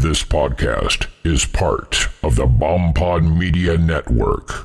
[0.00, 4.64] This podcast is part of the BombPod Media Network.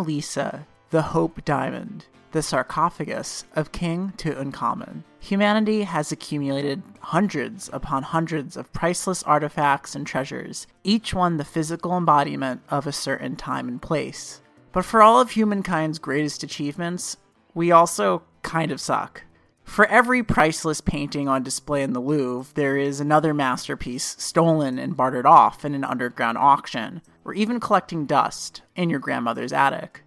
[0.00, 5.02] Lisa, the Hope Diamond, the sarcophagus of King Tutankhamun.
[5.18, 11.96] Humanity has accumulated hundreds upon hundreds of priceless artifacts and treasures, each one the physical
[11.96, 14.40] embodiment of a certain time and place.
[14.72, 17.16] But for all of humankind's greatest achievements,
[17.54, 19.24] we also kind of suck.
[19.64, 24.96] For every priceless painting on display in the Louvre, there is another masterpiece stolen and
[24.96, 30.02] bartered off in an underground auction, or even collecting dust in your grandmother's attic.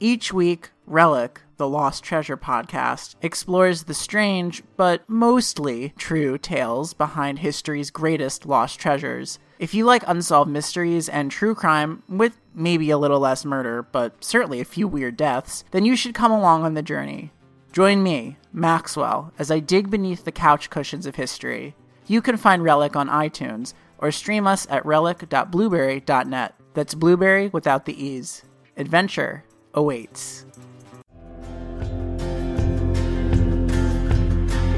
[0.00, 7.38] Each week, Relic, the Lost Treasure podcast, explores the strange, but mostly true tales behind
[7.38, 9.38] history's greatest lost treasures.
[9.58, 14.22] If you like unsolved mysteries and true crime, with maybe a little less murder, but
[14.22, 17.30] certainly a few weird deaths, then you should come along on the journey.
[17.72, 21.76] Join me, Maxwell, as I dig beneath the couch cushions of history.
[22.06, 26.54] You can find Relic on iTunes or stream us at relic.blubrry.net.
[26.74, 28.42] That's blueberry without the E's.
[28.76, 30.44] Adventure awaits.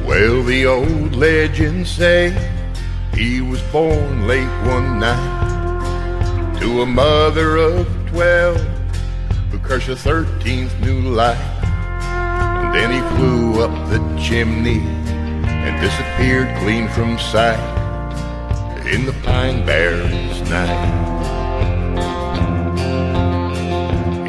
[0.06, 2.31] Well, the old legends say
[3.15, 8.60] he was born late one night to a mother of twelve
[9.50, 11.38] who cursed a thirteenth new life.
[11.62, 17.75] And then he flew up the chimney and disappeared clean from sight
[18.88, 21.06] in the Pine Barrens night.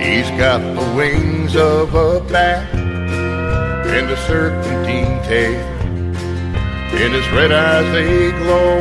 [0.01, 5.77] He's got the wings of a bat and a serpentine tail.
[6.95, 8.79] In his red eyes they glow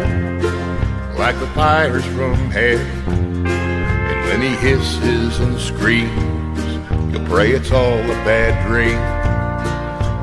[1.18, 2.78] like the fires from hell.
[3.08, 8.98] And when he hisses and screams, you'll pray it's all a bad dream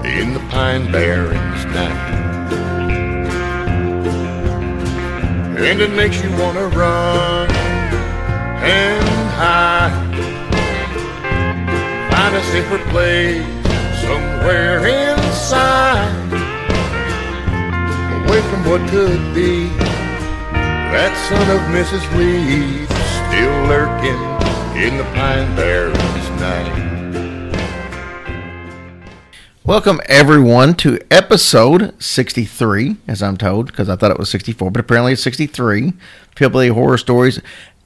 [0.03, 2.13] in the Pine Barrens night.
[5.65, 7.49] And it makes you wanna run
[8.61, 10.13] and hide.
[12.11, 13.45] Find a safer place
[14.03, 16.33] somewhere inside
[18.19, 19.69] away from what could be.
[20.91, 22.03] That son of Mrs.
[22.17, 22.85] Lee
[23.17, 24.21] still lurking
[24.75, 26.82] in the Pine Barrens night.
[29.65, 34.81] Welcome everyone to episode 63, as I'm told, because I thought it was 64, but
[34.81, 35.93] apparently it's 63.
[36.37, 37.39] Hillbilly Horror Stories.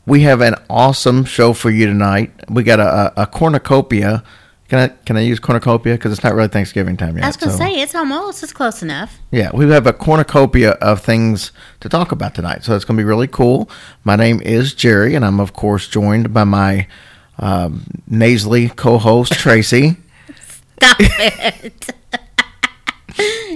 [0.07, 2.31] We have an awesome show for you tonight.
[2.49, 4.23] We got a, a, a cornucopia.
[4.69, 7.23] Can I can I use cornucopia because it's not really Thanksgiving time yet?
[7.23, 9.19] I was gonna so- say it's almost it's close enough.
[9.29, 11.51] Yeah, we have a cornucopia of things
[11.81, 13.69] to talk about tonight, so it's going to be really cool.
[14.03, 16.87] My name is Jerry, and I'm of course joined by my
[17.37, 19.97] um, nasally co-host Tracy.
[20.77, 21.89] Stop it.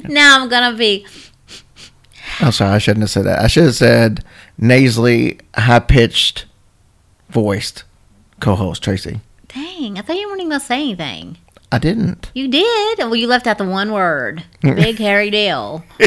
[0.09, 1.05] now I'm gonna be
[2.39, 3.39] I'm sorry, I shouldn't have said that.
[3.39, 4.23] I should have said
[4.57, 6.45] nasally, high-pitched,
[7.29, 7.83] voiced
[8.39, 9.19] co-host Tracy.
[9.49, 9.97] dang.
[9.97, 11.37] I thought you weren't even gonna say anything.
[11.71, 12.31] I didn't.
[12.33, 12.97] You did.
[12.99, 14.43] Well, you left out the one word.
[14.61, 15.85] Big hairy deal.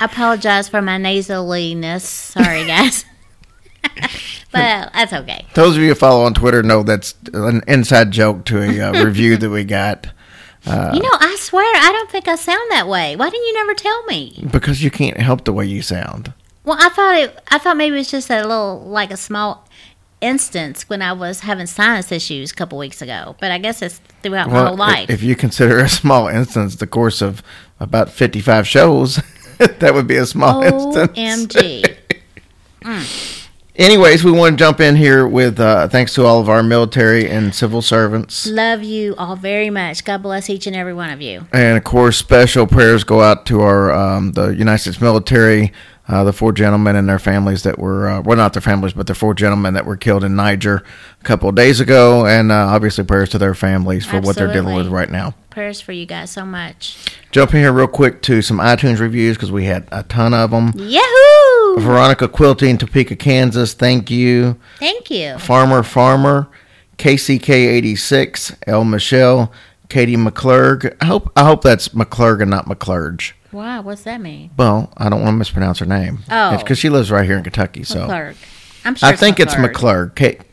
[0.00, 2.00] I apologize for my nasaliness.
[2.00, 3.04] Sorry, guys.
[4.52, 5.46] but that's okay.
[5.54, 9.04] Those of you who follow on Twitter know that's an inside joke to a uh,
[9.04, 10.08] review that we got
[10.66, 13.16] you know, I swear I don't think I sound that way.
[13.16, 14.44] Why didn't you never tell me?
[14.50, 16.32] because you can't help the way you sound.
[16.64, 17.42] Well, I thought it.
[17.50, 19.66] I thought maybe it was just a little like a small
[20.20, 23.36] instance when I was having sinus issues a couple weeks ago.
[23.40, 25.08] But I guess it's throughout my whole life.
[25.08, 27.42] if you consider a small instance the course of
[27.80, 29.20] about 55 shows,
[29.58, 31.16] that would be a small instance.
[31.16, 31.96] OMG.
[33.78, 37.30] Anyways, we want to jump in here with uh, thanks to all of our military
[37.30, 38.44] and civil servants.
[38.44, 40.04] Love you all very much.
[40.04, 41.46] God bless each and every one of you.
[41.52, 45.72] And of course, special prayers go out to our um, the United States military,
[46.08, 49.06] uh, the four gentlemen and their families that were uh, well, not their families, but
[49.06, 50.82] the four gentlemen that were killed in Niger
[51.20, 54.52] a couple of days ago, and uh, obviously prayers to their families for what they're
[54.52, 55.34] dealing with right now.
[55.50, 56.98] Prayers for you guys so much.
[57.30, 60.72] Jumping here real quick to some iTunes reviews because we had a ton of them.
[60.74, 61.37] Yahoo!
[61.76, 64.56] Veronica Quilty in Topeka, Kansas, thank you.
[64.78, 65.38] Thank you.
[65.38, 66.48] Farmer Farmer,
[66.98, 69.52] KCK86, L Michelle,
[69.88, 70.96] Katie McClurg.
[71.00, 73.32] I hope I hope that's McClurg and not McClurge.
[73.52, 74.50] Wow, what's that mean?
[74.56, 76.18] Well, I don't want to mispronounce her name.
[76.30, 76.58] Oh.
[76.58, 77.82] because she lives right here in Kentucky.
[77.84, 78.36] So McClurg.
[78.84, 80.14] I'm sure I think it's McClurg.
[80.14, 80.38] McClurg.
[80.38, 80.44] Ka-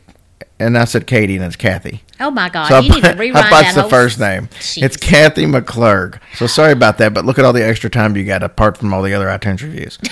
[0.58, 2.02] and I said Katie, and it's Kathy.
[2.18, 2.68] Oh my God!
[2.68, 4.46] So you need to I, rewind I that the first name.
[4.48, 4.82] Jeez.
[4.82, 6.18] It's Kathy McClurg.
[6.34, 8.94] So sorry about that, but look at all the extra time you got apart from
[8.94, 9.98] all the other iTunes reviews.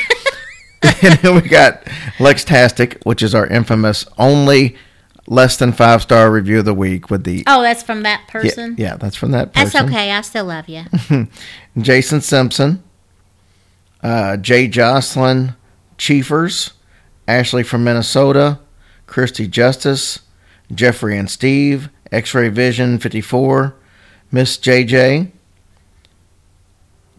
[1.03, 1.83] and then we got
[2.21, 4.77] Lex Tastic, which is our infamous only
[5.27, 8.75] less than five star review of the week with the Oh, that's from that person.
[8.79, 9.71] yeah, that's from that person.
[9.87, 10.13] That's okay.
[10.13, 10.85] I still love you.
[11.79, 12.83] Jason Simpson,
[14.03, 15.55] uh, Jay Jocelyn,
[15.97, 16.73] Chiefers,
[17.27, 18.59] Ashley from Minnesota,
[19.07, 20.21] Christy Justice,
[20.73, 23.75] Jeffrey and Steve, X Ray Vision 54,
[24.31, 25.31] Miss JJ,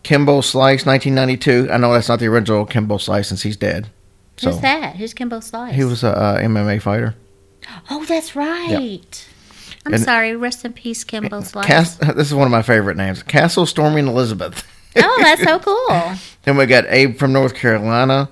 [0.06, 1.72] Kimbo Slice 1992.
[1.72, 3.90] I know that's not the original Kimbo Slice since he's dead.
[4.38, 4.96] So Who's that?
[4.98, 5.74] Who's Kimbo Slice?
[5.75, 7.16] he was a, uh MMA fighter.
[7.90, 9.28] Oh, that's right.
[9.86, 10.36] I'm And- sorry.
[10.36, 11.96] Rest in peace, Kimbo Slice.
[11.98, 13.24] This is one of my favorite names.
[13.24, 14.63] Castle Storming Elizabeth.
[14.96, 16.13] oh, that's so cool.
[16.44, 18.30] Then we got Abe from North Carolina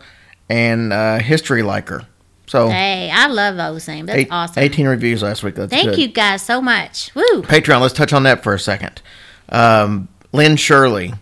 [0.50, 2.06] and uh, History Liker.
[2.46, 4.08] So Hey, I love those names.
[4.08, 4.62] That's eight- awesome.
[4.62, 5.56] 18 reviews last week.
[5.56, 5.98] That's Thank good.
[6.00, 7.10] you guys so much.
[7.16, 7.42] Woo.
[7.42, 9.02] Patreon, let's touch on that for a second.
[9.50, 11.14] Um, Lynn Shirley,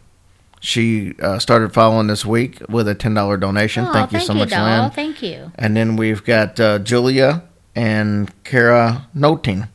[0.62, 3.86] she uh, started following this week with a $10 donation.
[3.88, 4.84] Oh, thank you so much, doll.
[4.84, 4.92] Lynn.
[4.92, 5.52] Thank you.
[5.56, 7.44] And then we've got uh, Julia
[7.76, 9.68] and Kara Noting.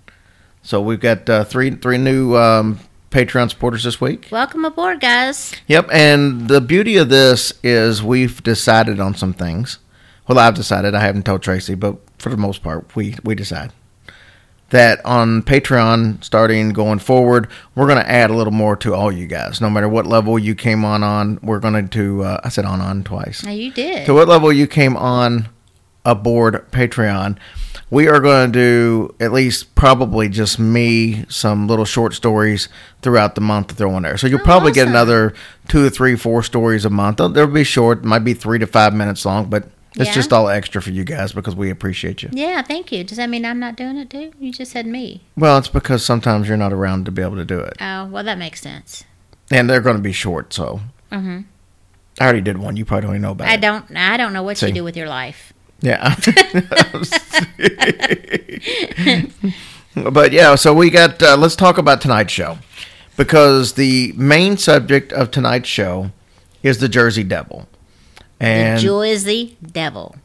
[0.63, 2.81] So we've got uh, three three new um,
[3.11, 4.29] Patreon supporters this week.
[4.31, 5.55] Welcome aboard, guys.
[5.67, 9.79] Yep, and the beauty of this is we've decided on some things.
[10.29, 10.95] Well, I've decided.
[10.95, 13.73] I haven't told Tracy, but for the most part, we we decide
[14.71, 19.13] that on Patreon, starting going forward, we're going to add a little more to all
[19.13, 19.61] you guys.
[19.61, 22.23] No matter what level you came on on, we're going to.
[22.25, 23.43] Uh, I said on on twice.
[23.45, 24.07] Now you did.
[24.07, 25.49] To what level you came on
[26.05, 27.39] aboard Patreon,
[27.91, 32.69] we are going to do at least probably just me some little short stories
[33.03, 34.17] throughout the month to throw in there.
[34.17, 35.33] So you'll Oh, probably get another
[35.69, 37.19] two or three, four stories a month.
[37.19, 40.15] They'll, they'll be short, might be three to five minutes long, but it's Yeah.
[40.15, 42.29] just all extra for you guys because we appreciate you.
[42.33, 43.03] yeah, thank you.
[43.05, 44.33] Does that mean I'm not doing it too?
[44.39, 45.23] You just said me.
[45.37, 48.23] Well, it's because sometimes you're not around to be able to do it, Oh, well,
[48.25, 49.05] that makes sense.
[49.51, 50.53] and they're going to be short.
[50.53, 50.81] So
[51.13, 51.45] Mhm.
[52.21, 52.77] I already did one.
[52.77, 53.61] You probably don't even know about I it.
[53.61, 53.85] don't.
[53.97, 54.69] I don't know what See.
[54.69, 55.53] you do with your life.
[55.83, 56.15] Yeah.
[59.95, 61.23] but yeah, so we got.
[61.23, 62.59] Uh, let's talk about tonight's show
[63.17, 66.11] because the main subject of tonight's show
[66.63, 67.69] is the Jersey Devil.
[68.41, 70.17] And the Joyzy Devil.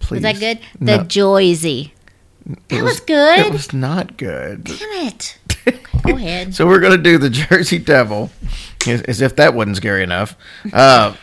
[0.00, 0.58] please, Was that good?
[0.80, 1.92] The no, Joyzy.
[2.46, 3.46] That it was, good.
[3.46, 4.64] It was not good.
[4.64, 5.38] Damn it.
[6.04, 6.54] Go ahead.
[6.54, 8.30] So we're gonna do the Jersey Devil,
[8.86, 10.36] as, as if that wasn't scary enough.
[10.72, 11.16] Uh,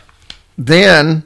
[0.56, 1.24] then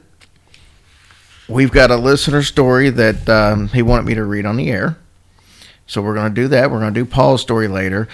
[1.47, 4.97] we've got a listener story that um, he wanted me to read on the air.
[5.85, 6.71] So we're gonna do that.
[6.71, 8.07] We're gonna do Paul's story later,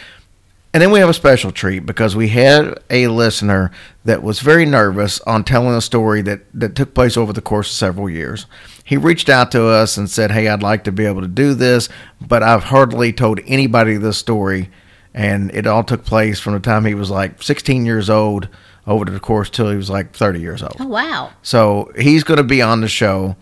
[0.76, 3.72] and then we have a special treat because we had a listener
[4.04, 7.70] that was very nervous on telling a story that that took place over the course
[7.70, 8.46] of several years.
[8.84, 11.54] He reached out to us and said, "Hey, I'd like to be able to do
[11.54, 11.88] this,
[12.20, 14.70] but I've hardly told anybody this story."
[15.18, 18.50] and it all took place from the time he was like 16 years old
[18.86, 20.76] over the course till he was like 30 years old.
[20.78, 21.32] Oh, wow.
[21.42, 23.38] So he's going to be on the show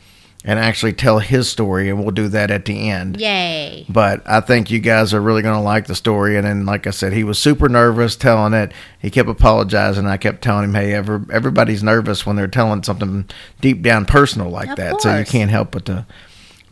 [0.46, 3.20] and actually tell his story, and we'll do that at the end.
[3.20, 3.86] Yay.
[3.88, 6.36] But I think you guys are really going to like the story.
[6.36, 8.74] And then, like I said, he was super nervous telling it.
[9.00, 10.06] He kept apologizing.
[10.06, 13.30] I kept telling him, "Hey, ever, everybody's nervous when they're telling something
[13.62, 15.02] deep down personal like Of that.
[15.02, 16.06] So you can't help but to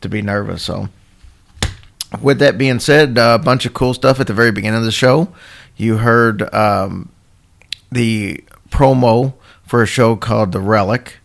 [0.01, 0.89] to be nervous." So,
[2.21, 4.85] with that being said, uh, a bunch of cool stuff at the very beginning of
[4.85, 5.29] the show.
[5.77, 7.09] You heard um,
[7.89, 11.19] the promo for a show called The Relic.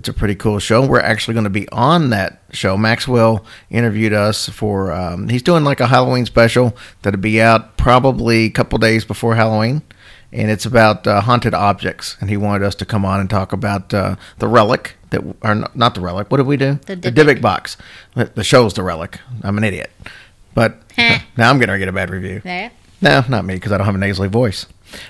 [0.00, 0.86] It's a pretty cool show.
[0.86, 2.78] We're actually going to be on that show.
[2.78, 4.90] Maxwell interviewed us for.
[4.92, 9.34] Um, he's doing like a Halloween special that'll be out probably a couple days before
[9.34, 9.82] Halloween,
[10.32, 12.16] and it's about uh, haunted objects.
[12.18, 15.54] And he wanted us to come on and talk about uh, the relic that, or
[15.74, 16.30] not- the relic.
[16.30, 16.80] What did we do?
[16.86, 17.42] The the Dybbuk.
[17.42, 17.76] Box.
[18.14, 19.18] The show's the relic.
[19.42, 19.90] I'm an idiot,
[20.54, 22.40] but now I'm going to get a bad review.
[22.42, 22.70] There.
[23.02, 24.64] No, not me because I don't have a nasally voice.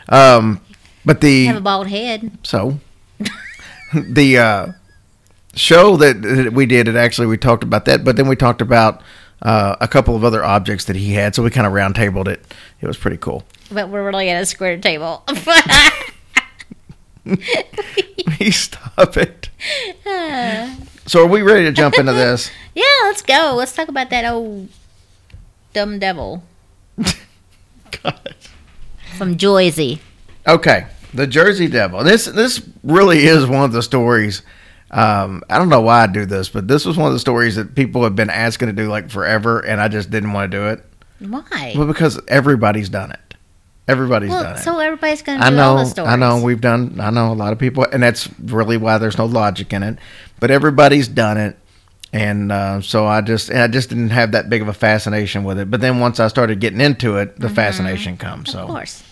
[0.09, 0.61] Um,
[1.05, 2.39] but the You have a bald head.
[2.43, 2.81] so
[3.95, 4.73] the uh
[5.55, 8.61] show that, that we did, it actually we talked about that, but then we talked
[8.61, 9.03] about
[9.43, 11.35] uh, a couple of other objects that he had.
[11.35, 12.55] So we kind of round tabled it.
[12.81, 13.45] It was pretty cool.
[13.71, 15.25] But we're really at a square table.
[17.25, 19.49] Please stop it.
[21.07, 22.53] So are we ready to jump into this?
[22.75, 23.55] yeah, let's go.
[23.57, 24.69] Let's talk about that old
[25.73, 26.45] dumb devil
[28.03, 28.37] God.
[29.17, 30.01] from Jersey.
[30.47, 32.05] Okay, the Jersey Devil.
[32.05, 34.43] This this really is one of the stories.
[34.91, 37.57] Um, I don't know why I do this, but this was one of the stories
[37.57, 40.59] that people have been asking to do like forever, and I just didn't want to
[40.59, 40.85] do it.
[41.21, 41.75] Why?
[41.77, 43.21] Well, because everybody's done it.
[43.87, 44.61] Everybody's done it.
[44.61, 46.11] so everybody's going to I do know, all the stories.
[46.13, 46.41] I know.
[46.43, 47.01] We've done.
[47.01, 49.99] I know a lot of people, and that's really why there's no logic in it.
[50.39, 51.57] But everybody's done it,
[52.13, 55.45] and uh, so I just, and I just didn't have that big of a fascination
[55.45, 55.71] with it.
[55.71, 58.51] But then once I started getting into it, the fascination comes.
[58.53, 58.65] So, Mm-hmm.
[58.71, 59.03] Of course.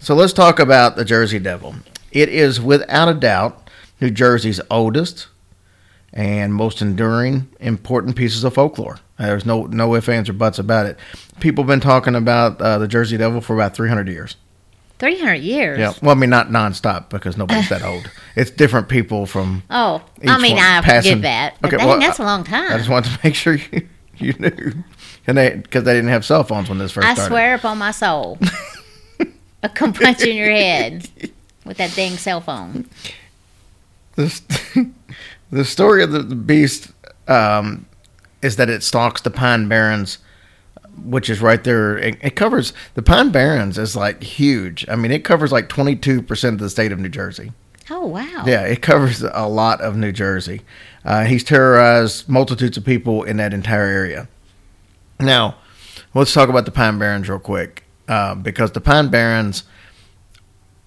[0.00, 1.74] so let's talk about the Jersey Devil.
[2.10, 3.65] It is without a doubt
[4.00, 5.28] New Jersey's oldest
[6.12, 8.98] and most enduring, important pieces of folklore.
[9.18, 10.98] There's no no ifs, ands, or buts about it.
[11.40, 14.36] People have been talking about uh, the Jersey Devil for about 300 years.
[14.98, 15.78] 300 years.
[15.78, 18.10] Yeah, well, I mean, not nonstop because nobody's that old.
[18.36, 19.62] It's different people from.
[19.70, 21.54] Oh, I mean, I passing- get that.
[21.62, 22.70] But Okay, dang, well, that's a long time.
[22.70, 23.88] I just wanted to make sure you,
[24.18, 24.72] you knew,
[25.26, 27.30] and they because they didn't have cell phones when this first I started.
[27.30, 28.38] swear upon my soul.
[29.62, 31.08] I'll come punch in your head
[31.64, 32.86] with that dang cell phone.
[34.16, 34.90] The,
[35.50, 36.90] the story of the, beast
[37.28, 37.86] um,
[38.42, 40.18] is that it stalks the Pine Barrens,
[41.04, 41.96] which is right there.
[41.96, 44.84] It, it covers the Pine Barrens is like huge.
[44.88, 47.52] I mean, it covers like twenty two percent of the state of New Jersey.
[47.88, 48.44] Oh, wow.
[48.46, 50.62] Yeah, it covers a lot of New Jersey.
[51.04, 54.28] Uh, he's terrorized multitudes of people in that entire area.
[55.20, 55.56] Now,
[56.12, 59.62] let's talk about the Pine Barrens real quick, uh, because the Pine Barrens,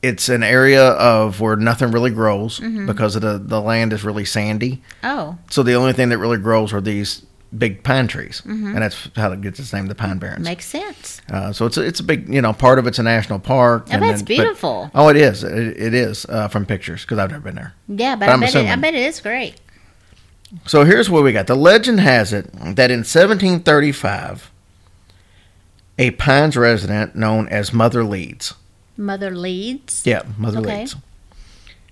[0.01, 4.25] it's an area of where nothing really grows because of the the land is really
[4.25, 4.81] sandy.
[5.03, 7.25] Oh, So the only thing that really grows are these
[7.57, 10.45] big pine trees, and that's how it gets its name, the Pine Barrens.
[10.45, 11.19] makes sense.
[11.31, 13.87] Uh, so it's a, it's a big, you know, part of it's a national park.
[13.87, 14.91] Bet it's but- beautiful.
[14.93, 15.43] oh, it is.
[15.43, 15.51] It,
[15.81, 17.73] it is uh, from pictures because I've never been there.
[17.87, 19.55] Yeah, but, But I, bet it, I bet it is great.
[20.67, 21.47] So here's what we got.
[21.47, 24.51] The legend has it that in 1735,
[25.97, 28.53] a Pines resident known as Mother Leeds,
[28.99, 30.03] Mother Leeds.
[30.05, 30.79] yeah, Mother Okay.
[30.81, 30.95] Leeds,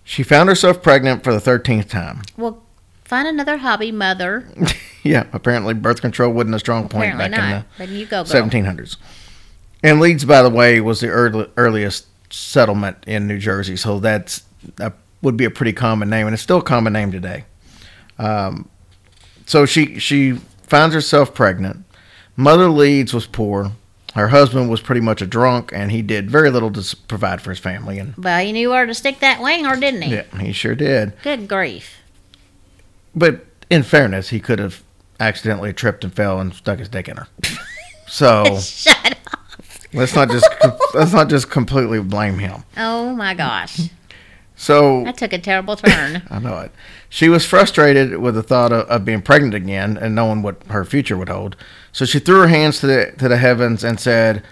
[0.03, 2.21] she found herself pregnant for the 13th time.
[2.37, 2.61] Well,
[3.05, 4.47] find another hobby, Mother.
[5.03, 7.65] yeah, apparently birth control wasn't a strong point Apparently back not.
[7.77, 8.45] But you go, in girl.
[8.47, 8.97] the 1700s.
[9.83, 14.43] And Leeds, by the way, was the early, earliest settlement in New Jersey, so that's
[14.75, 17.45] that would be a pretty common name, and it's still a common name today.
[18.19, 18.69] Um,
[19.45, 20.33] so she she
[20.63, 21.85] finds herself pregnant.
[22.35, 23.71] Mother Leeds was poor.
[24.17, 27.51] Her husband was pretty much a drunk, and he did very little to provide for
[27.51, 27.99] his family.
[27.99, 30.15] And Well, he knew where to stick that winger, didn't he?
[30.15, 31.13] yeah, he sure did.
[31.21, 31.97] Good grief.
[33.15, 34.81] But in fairness, he could have
[35.19, 37.27] accidentally tripped and fell and stuck his dick in her.
[38.09, 39.39] So Shut up.
[39.93, 40.47] let's not just
[40.93, 42.63] let's not just completely blame him.
[42.77, 43.81] Oh, my gosh.
[44.59, 46.23] So That took a terrible turn.
[46.31, 46.71] I know it.
[47.09, 50.83] She was frustrated with the thought of, of being pregnant again and knowing what her
[50.83, 51.55] future would hold.
[51.91, 54.43] So she threw her hands to the to the heavens and said,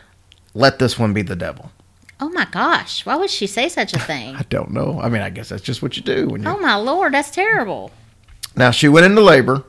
[0.54, 1.72] "Let this one be the devil."
[2.20, 3.06] Oh, my gosh.
[3.06, 4.36] Why would she say such a thing?
[4.40, 5.02] I don't know.
[5.02, 6.48] I mean, I guess that's just what you do when you.
[6.48, 7.14] Oh, my Lord.
[7.14, 7.92] That's terrible.
[8.56, 9.66] Now she went into labor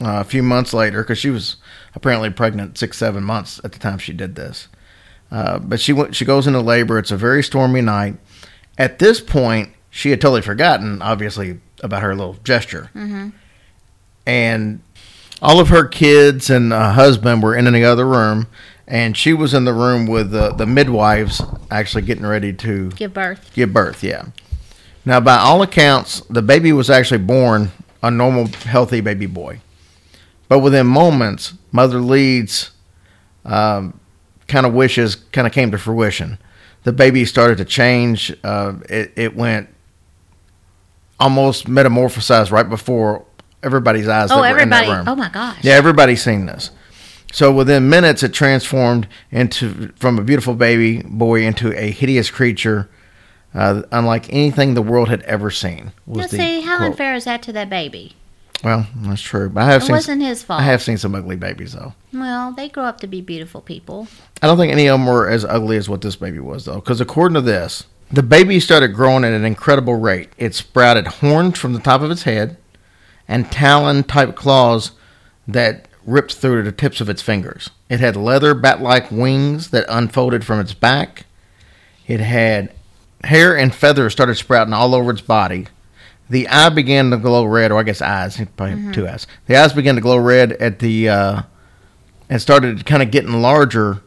[0.00, 1.56] uh, a few months later because she was
[1.94, 4.68] apparently pregnant six seven months at the time she did this.
[5.30, 6.14] Uh, but she went.
[6.14, 6.98] She goes into labor.
[6.98, 8.16] It's a very stormy night.
[8.82, 12.90] At this point, she had totally forgotten, obviously, about her little gesture.
[12.96, 13.28] Mm-hmm.
[14.26, 14.82] And
[15.40, 18.48] all of her kids and uh, husband were in the other room,
[18.88, 23.14] and she was in the room with the the midwives, actually getting ready to Give
[23.14, 23.52] birth.
[23.54, 24.02] give birth.
[24.02, 24.26] Yeah.
[25.04, 27.70] Now, by all accounts, the baby was actually born
[28.02, 29.60] a normal, healthy baby boy.
[30.48, 32.72] But within moments, Mother Leeds
[33.44, 34.00] um,
[34.48, 36.38] kind of wishes kind of came to fruition.
[36.84, 38.34] The baby started to change.
[38.42, 39.68] Uh, it, it went
[41.20, 43.24] almost metamorphosized right before
[43.62, 45.08] everybody's eyes Oh, that were in that everybody.
[45.10, 45.58] Oh, my gosh.
[45.62, 46.70] Yeah, everybody's seen this.
[47.32, 52.90] So within minutes, it transformed into from a beautiful baby boy into a hideous creature,
[53.54, 55.92] uh, unlike anything the world had ever seen.
[56.04, 58.16] Was see, how unfair is that to that baby?
[58.64, 59.48] Well, that's true.
[59.48, 60.60] But I have It seen wasn't his fault.
[60.60, 61.94] I have seen some ugly babies though.
[62.12, 64.06] Well, they grow up to be beautiful people.
[64.40, 66.76] I don't think any of them were as ugly as what this baby was though,
[66.76, 70.28] because according to this, the baby started growing at an incredible rate.
[70.36, 72.58] It sprouted horns from the top of its head,
[73.26, 74.92] and talon-type claws
[75.48, 77.70] that ripped through the tips of its fingers.
[77.88, 81.24] It had leather bat-like wings that unfolded from its back.
[82.06, 82.72] It had
[83.24, 85.68] hair and feathers started sprouting all over its body.
[86.32, 89.26] The eye began to glow red, or I guess eyes, probably two eyes.
[89.48, 91.42] The eyes began to glow red at the, uh,
[92.30, 94.00] and started kind of getting larger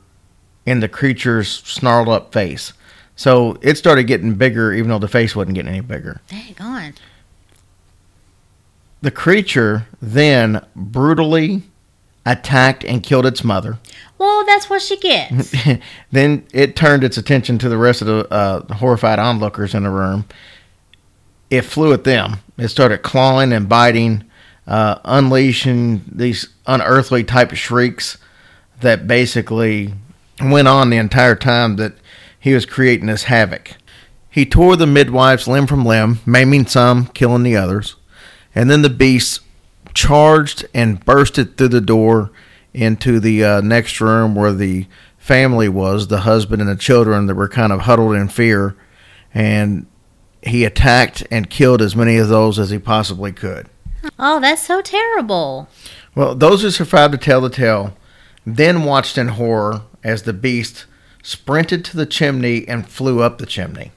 [0.66, 2.74] in the creature's snarled up face.
[3.16, 6.20] So it started getting bigger, even though the face wasn't getting any bigger.
[6.28, 6.96] Dang on.
[9.04, 11.62] The creature then brutally
[12.26, 13.78] attacked and killed its mother.
[14.18, 15.54] Well, that's what she gets.
[16.12, 19.92] then it turned its attention to the rest of the uh, horrified onlookers in the
[19.92, 20.26] room.
[21.50, 22.38] It flew at them.
[22.58, 24.24] It started clawing and biting,
[24.68, 28.18] uh, unleashing these unearthly type of shrieks
[28.82, 29.94] that basically
[30.42, 31.94] went on the entire time that
[32.40, 33.72] he was creating this havoc.
[34.30, 37.96] He tore the midwives limb from limb, maiming some, killing the others.
[38.54, 39.42] And then the beast
[39.94, 42.32] charged and bursted through the door
[42.74, 44.88] into the uh, next room where the
[45.18, 48.76] family was the husband and the children that were kind of huddled in fear.
[49.34, 49.88] And
[50.46, 53.68] he attacked and killed as many of those as he possibly could.
[54.20, 55.68] Oh, that's so terrible.
[56.14, 57.96] Well, those who survived to tell the tale
[58.46, 60.86] then watched in horror as the beast
[61.24, 63.92] sprinted to the chimney and flew up the chimney.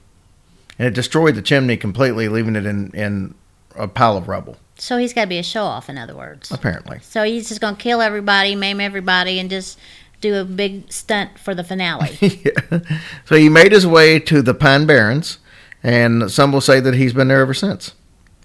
[0.79, 3.35] And it destroyed the chimney completely, leaving it in, in
[3.75, 6.51] a pile of rubble, So he's got to be a show off, in other words.
[6.51, 6.99] apparently.
[7.01, 9.77] So he's just going to kill everybody, maim everybody, and just
[10.21, 12.17] do a big stunt for the finale.
[12.21, 12.79] yeah.
[13.25, 15.37] So he made his way to the Pine Barrens,
[15.83, 17.93] and some will say that he's been there ever since.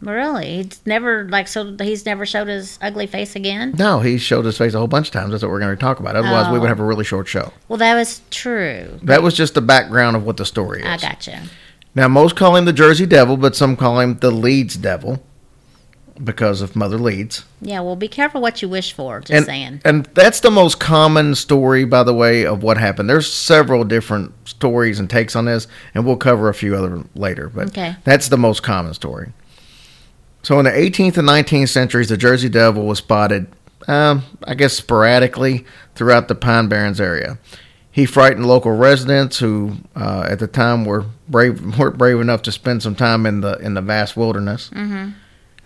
[0.00, 0.62] really?
[0.62, 3.74] He's never, like, so he's never showed his ugly face again?
[3.78, 5.30] No, he showed his face a whole bunch of times.
[5.30, 6.14] That's what we're going to talk about.
[6.16, 6.60] Otherwise, we Oh.
[6.60, 7.52] would have a really short show.
[7.68, 8.98] Well, that was true.
[9.02, 10.86] That was just the background of what the story is.
[10.86, 11.42] I gotcha.
[11.94, 15.22] Now, most call him the Jersey Devil, but some call him the Leeds Devil
[16.22, 17.44] because of Mother Leeds.
[17.60, 19.80] Yeah, well, be careful what you wish for, just and, saying.
[19.84, 23.10] and that's the most common story, by the way, of what happened.
[23.10, 27.48] There's several different stories and takes on this, and we'll cover a few other later.
[27.48, 27.96] But Okay.
[28.04, 29.32] that's the most common story.
[30.42, 33.46] So in the 18th and 19th centuries, the Jersey Devil was spotted,
[33.88, 37.38] um, I guess, sporadically throughout the Pine Barrens area.
[37.90, 42.52] He frightened local residents who, uh, at the time, were brave weren't brave enough to
[42.52, 44.70] spend some time in the in the vast wilderness.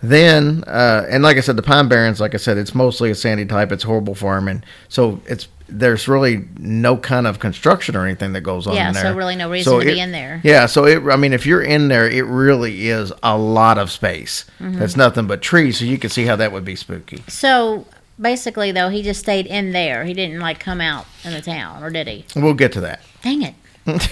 [0.01, 3.15] Then, uh, and like I said, the Pine Barrens, like I said, it's mostly a
[3.15, 3.71] sandy type.
[3.71, 8.65] It's horrible farming, so it's there's really no kind of construction or anything that goes
[8.65, 10.41] on Yeah, so really no reason to be in there.
[10.43, 11.03] Yeah, so it.
[11.03, 14.45] I mean, if you're in there, it really is a lot of space.
[14.59, 14.79] Mm-hmm.
[14.79, 17.23] That's nothing but trees, so you can see how that would be spooky.
[17.27, 17.85] So
[18.19, 20.05] basically, though, he just stayed in there.
[20.05, 22.25] He didn't, like, come out in the town, or did he?
[22.35, 23.01] We'll get to that.
[23.21, 23.55] Dang it.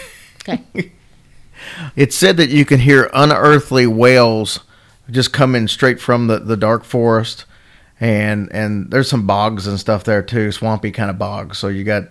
[0.50, 0.92] Okay.
[1.98, 4.62] It's said that you can hear unearthly wails
[5.10, 7.46] just coming straight from the, the dark forest,
[8.00, 11.58] and and there's some bogs and stuff there too, swampy kind of bogs.
[11.58, 12.04] So you got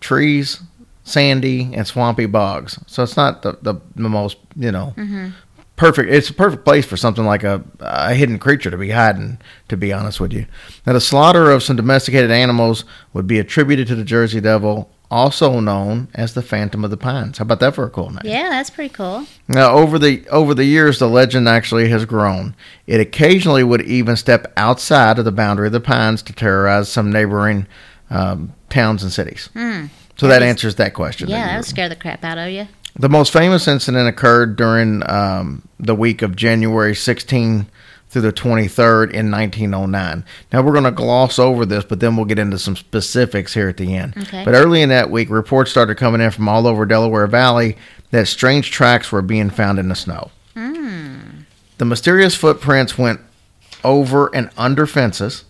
[0.00, 0.60] trees,
[1.04, 2.78] sandy, and swampy bogs.
[2.86, 5.30] So it's not the the, the most you know mm-hmm.
[5.78, 6.10] Perfect.
[6.10, 9.38] It's a perfect place for something like a a hidden creature to be hiding.
[9.68, 10.44] To be honest with you,
[10.86, 14.90] now the slaughter of some domesticated animals would be attributed to the Jersey Devil.
[15.10, 17.38] Also known as the Phantom of the Pines.
[17.38, 18.20] How about that for a cool name?
[18.24, 19.24] Yeah, that's pretty cool.
[19.48, 22.54] Now, over the over the years, the legend actually has grown.
[22.86, 27.10] It occasionally would even step outside of the boundary of the pines to terrorize some
[27.10, 27.66] neighboring
[28.10, 29.48] um, towns and cities.
[30.18, 31.28] So that answers that question.
[31.28, 32.66] Yeah, that that would scare the crap out of you.
[32.98, 37.66] The most famous incident occurred during um, the week of January 16
[38.10, 40.24] through the 23rd in 1909.
[40.52, 43.68] Now we're going to gloss over this, but then we'll get into some specifics here
[43.68, 44.16] at the end.
[44.16, 44.44] Okay.
[44.44, 47.76] But early in that week, reports started coming in from all over Delaware Valley
[48.10, 50.30] that strange tracks were being found in the snow.
[51.78, 53.20] The mysterious footprints went
[53.84, 55.44] over and under fences.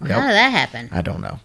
[0.00, 0.10] Yep.
[0.10, 0.88] How did that happen?
[0.92, 1.40] I don't know.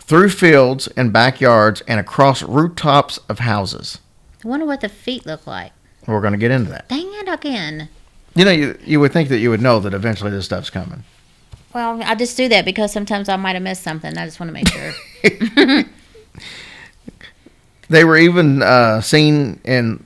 [0.00, 3.98] Through fields and backyards and across rooftops of houses.
[4.44, 5.72] I wonder what the feet look like.
[6.06, 6.88] We're going to get into that.
[6.88, 7.88] Dang it again.
[8.34, 11.04] You know, you, you would think that you would know that eventually this stuff's coming.
[11.74, 14.16] Well, I just do that because sometimes I might have missed something.
[14.16, 15.84] I just want to make sure.
[17.88, 20.04] They were even uh, seen in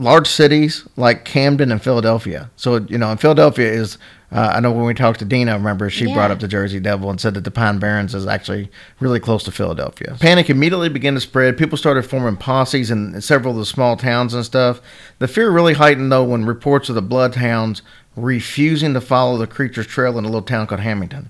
[0.00, 2.50] large cities like Camden and Philadelphia.
[2.56, 3.98] So, you know, in Philadelphia is,
[4.32, 6.14] uh, I know when we talked to Dina, I remember, she Yeah.
[6.14, 9.42] brought up the Jersey Devil and said that the Pine Barrens is actually really close
[9.44, 10.16] to Philadelphia.
[10.18, 11.58] Panic immediately began to spread.
[11.58, 14.80] People started forming posses in several of the small towns and stuff.
[15.18, 17.82] The fear really heightened, though, when reports of the bloodhounds
[18.16, 21.28] refusing to follow the creature's trail in a little town called Hamilton.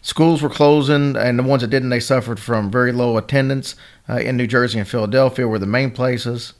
[0.00, 3.74] Schools were closing, and the ones that didn't, they suffered from very low attendance
[4.08, 6.54] uh, in New Jersey and Philadelphia, were the main places.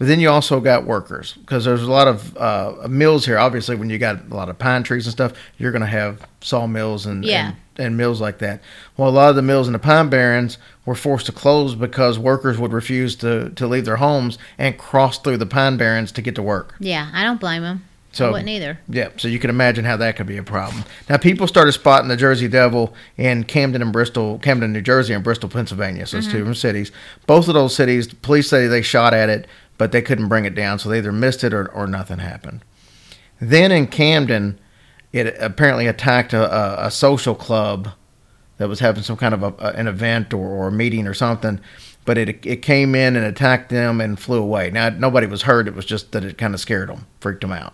[0.00, 3.36] But then you also got workers because there's a lot of uh, mills here.
[3.38, 6.26] Obviously, when you got a lot of pine trees and stuff, you're going to have
[6.40, 7.48] sawmills and, Yeah.
[7.48, 8.60] and and mills like that.
[8.96, 12.18] Well, a lot of the mills in the Pine Barrens were forced to close because
[12.18, 16.22] workers would refuse to to leave their homes and cross through the Pine Barrens to
[16.22, 16.74] get to work.
[16.80, 17.84] yeah, I don't blame them.
[18.12, 18.80] So I wouldn't either.
[18.88, 20.82] Yeah, so you can imagine how that could be a problem.
[21.08, 25.22] Now, people started spotting the Jersey Devil in Camden and Bristol, Camden, New Jersey, and
[25.22, 26.06] Bristol, Pennsylvania.
[26.06, 26.90] So it's two different cities.
[27.28, 29.46] Both of those cities, police say they shot at it,
[29.80, 32.62] but they couldn't bring it down, so they either missed it or, or nothing happened.
[33.40, 34.60] Then in Camden,
[35.10, 37.88] it apparently attacked a, a, a social club
[38.58, 41.60] that was having some kind of a, an event or, or a meeting or something.
[42.04, 44.70] But it it came in and attacked them and flew away.
[44.70, 45.66] Now nobody was hurt.
[45.66, 47.72] It was just that it kind of scared them, freaked them out.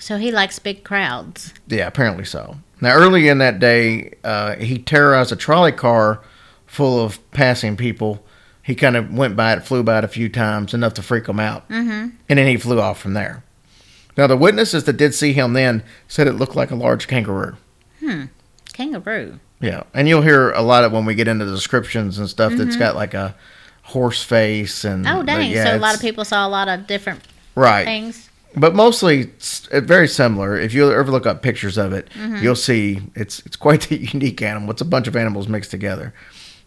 [0.00, 1.54] So he likes big crowds.
[1.66, 2.58] Yeah, apparently so.
[2.82, 6.20] Now, early in that day, uh, he terrorized a trolley car
[6.66, 8.22] full of passing people.
[8.62, 11.26] He kind of went by it, flew by it a few times, enough to freak
[11.28, 11.68] him out.
[11.68, 12.10] Mm-hmm.
[12.28, 13.42] And then he flew off from there.
[14.16, 17.56] Now, the witnesses that did see him then said it looked like a large kangaroo.
[18.00, 18.24] Hmm.
[18.72, 19.40] Kangaroo.
[19.60, 19.82] Yeah.
[19.94, 22.76] And you'll hear a lot of when we get into the descriptions and stuff that's
[22.76, 23.34] got like a
[23.82, 25.06] horse face and.
[25.06, 25.50] Oh, dang.
[25.50, 27.20] yeah, so a lot of people saw a lot of different
[27.54, 27.84] Right.
[27.84, 28.28] things.
[28.56, 30.58] but mostly it's uh, very similar.
[30.58, 32.08] If you ever look up pictures of it,
[32.40, 34.70] you'll see it's it's quite a unique animal.
[34.70, 36.12] It's a bunch of animals mixed together.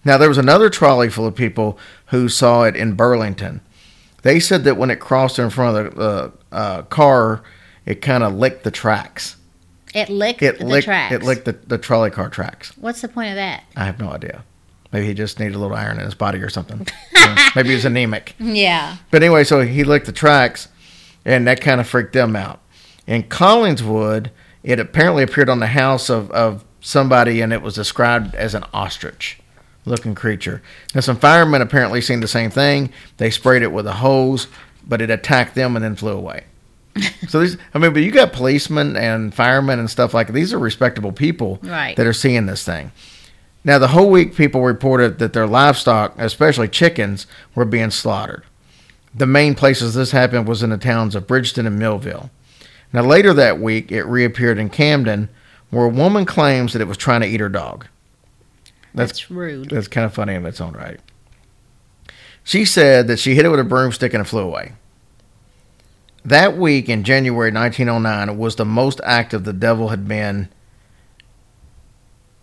[0.05, 3.61] Now there was another trolley full of people who saw it in Burlington.
[4.21, 7.43] They said that when it crossed in front of the uh, uh, car,
[7.85, 9.35] it kind of licked the tracks.
[9.93, 11.13] It licked It the licked tracks.
[11.13, 12.71] it licked the, the trolley car tracks.
[12.77, 13.63] What's the point of that?
[13.75, 14.43] I have no idea.
[14.91, 16.87] Maybe he just needed a little iron in his body or something.
[17.25, 18.35] Yeah, Maybe he was anemic.
[18.37, 18.97] Yeah.
[19.09, 20.67] But anyway, so he licked the tracks,
[21.25, 22.61] and that kind of freaked them out.
[23.07, 24.29] In Collingswood,
[24.61, 28.63] it apparently appeared on the house of, of somebody, and it was described as an
[28.75, 29.39] ostrich
[29.85, 30.61] looking creature.
[30.93, 32.91] Now, some firemen apparently seen the same thing.
[33.17, 34.47] They sprayed it with a hose,
[34.87, 36.45] but it attacked them and then flew away.
[37.27, 40.59] so these, I mean, but you got policemen and firemen and stuff like these are
[40.59, 41.95] respectable people Right.
[41.97, 42.91] that are seeing this thing.
[43.63, 48.43] Now, the whole week, people reported that their livestock, especially chickens, were being slaughtered.
[49.13, 52.29] The main places this happened was in the towns of Bridgeton and Millville.
[52.93, 55.29] Now, later that week, it reappeared in Camden,
[55.71, 57.87] where a woman claims that it was trying to eat her dog.
[58.95, 59.69] That's That's rude.
[59.69, 60.99] that's kind of funny in its own right.
[62.43, 64.73] She said that she hit it with a broomstick and it flew away.
[66.23, 70.49] That week in January 1909 was the most active the devil had been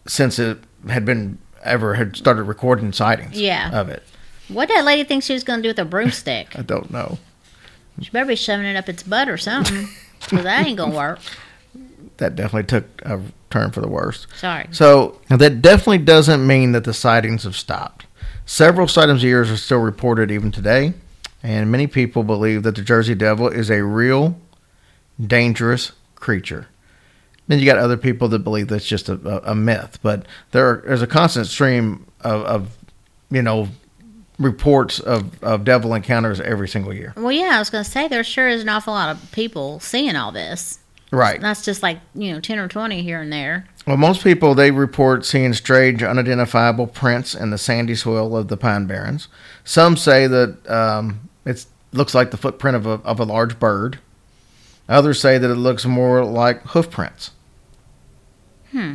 [0.06, 3.70] since it had been ever had started recording sightings Yeah.
[3.72, 4.02] of it.
[4.48, 6.48] What did that lady think she was going to do with a broomstick?
[6.58, 7.18] I don't know.
[8.00, 9.88] She better be shoving it up its butt or something.
[10.20, 11.18] Because that ain't going to work.
[12.18, 13.20] That definitely took a
[13.52, 14.26] turn for the worst.
[14.36, 14.66] Sorry.
[14.70, 18.06] So that definitely doesn't mean that the sightings have stopped.
[18.44, 20.94] Several sightings a year are still reported even today,
[21.42, 24.38] and many people believe that the Jersey Devil is a real,
[25.24, 26.68] dangerous creature.
[27.48, 30.82] Then you got other people that believe that's just a, a, myth, but there are,
[30.86, 32.78] there's a constant stream of, of
[33.30, 33.68] you know
[34.38, 37.12] reports of, of devil encounters every single year.
[37.16, 39.80] Well, yeah, I was going to say there sure is an awful lot of people
[39.80, 40.78] seeing all this.
[41.12, 41.40] Right.
[41.40, 43.68] That's just like, you know, 10 or 20 here and there.
[43.86, 48.56] Well, most people they report seeing strange, unidentifiable prints in the sandy soil of the
[48.56, 49.28] Pine Barrens.
[49.62, 53.98] Some say that um, it looks like the footprint of a of a large bird.
[54.88, 57.32] Others say that it looks more like hoof prints.
[58.70, 58.94] Hmm.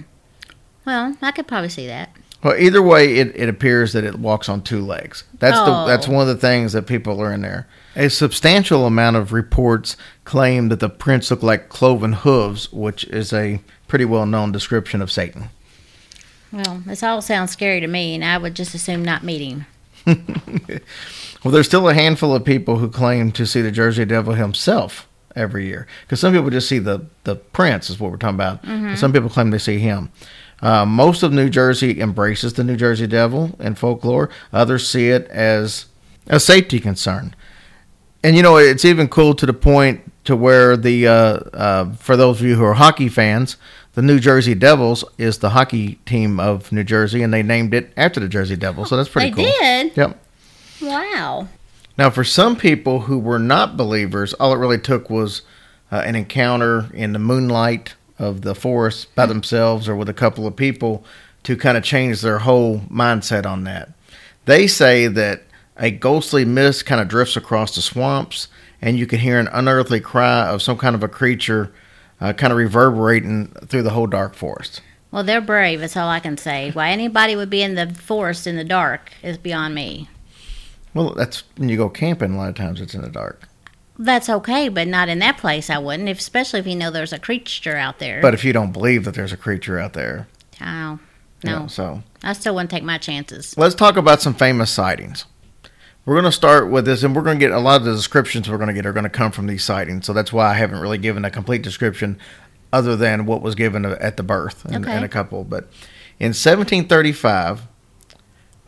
[0.86, 2.10] Well, I could probably see that.
[2.44, 5.24] Well, either way, it, it appears that it walks on two legs.
[5.40, 5.86] That's the Oh.
[5.88, 7.68] that's one of the things that people are in there.
[7.98, 13.34] A substantial amount of reports claim that the prints look like cloven hooves, which is
[13.34, 15.50] a pretty well known description of Satan.
[16.54, 19.66] Well, this all sounds scary to me, and I would just assume not meet him.
[21.44, 25.08] Well, there's still a handful of people who claim to see the Jersey Devil himself
[25.36, 25.88] every year.
[26.02, 28.64] Because some people just see the, the prince, is what we're talking about.
[28.64, 30.12] And Some people claim they see him.
[30.62, 34.30] Uh, most of New Jersey embraces the New Jersey Devil in folklore.
[34.52, 35.86] Others see it as
[36.26, 37.36] a safety concern.
[38.24, 42.18] And you know, it's even cool to the point to where the uh, uh, for
[42.18, 43.58] those of you who are hockey fans,
[43.94, 47.92] the New Jersey Devils is the hockey team of New Jersey, and they named it
[47.98, 48.86] after the Jersey Devil.
[48.86, 49.46] So that's pretty they cool.
[49.46, 49.98] They did?
[49.98, 50.20] Yep.
[50.82, 51.48] Wow.
[51.98, 55.42] Now, for some people who were not believers, all it really took was
[55.92, 60.46] uh, an encounter in the moonlight of the forest by themselves or with a couple
[60.46, 61.04] of people
[61.44, 63.90] to kind of change their whole mindset on that.
[64.46, 65.44] They say that
[65.78, 68.48] a ghostly mist kind of drifts across the swamps,
[68.82, 71.72] and you can hear an unearthly cry of some kind of a creature
[72.20, 74.82] uh, kind of reverberating through the whole dark forest.
[75.12, 75.80] Well, they're brave.
[75.80, 76.72] That's all I can say.
[76.72, 80.10] Why anybody would be in the forest in the dark is beyond me.
[80.94, 83.48] Well, that's when you go camping, a lot of times it's in the dark.
[84.00, 85.70] That's okay, but not in that place.
[85.70, 88.22] I wouldn't, if, especially if you know there's a creature out there.
[88.22, 90.28] But if you don't believe that there's a creature out there,
[90.62, 91.00] oh,
[91.44, 93.58] you no, know, so I still wouldn't take my chances.
[93.58, 95.26] Let's talk about some famous sightings.
[96.08, 97.94] We're going to start with this, and we're going to get a lot of the
[97.94, 100.06] descriptions we're going to get are going to come from these sightings.
[100.06, 102.18] So that's why I haven't really given a complete description
[102.72, 104.96] other than what was given at the birth and, Okay.
[104.96, 105.44] and a couple.
[105.44, 105.66] But
[106.18, 107.64] in 1735,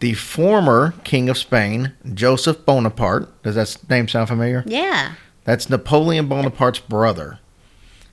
[0.01, 4.65] the former king of Spain, Joseph Bonaparte, does that name sound familiar?
[4.65, 5.13] Yeah.
[5.45, 7.39] That's Napoleon Bonaparte's brother.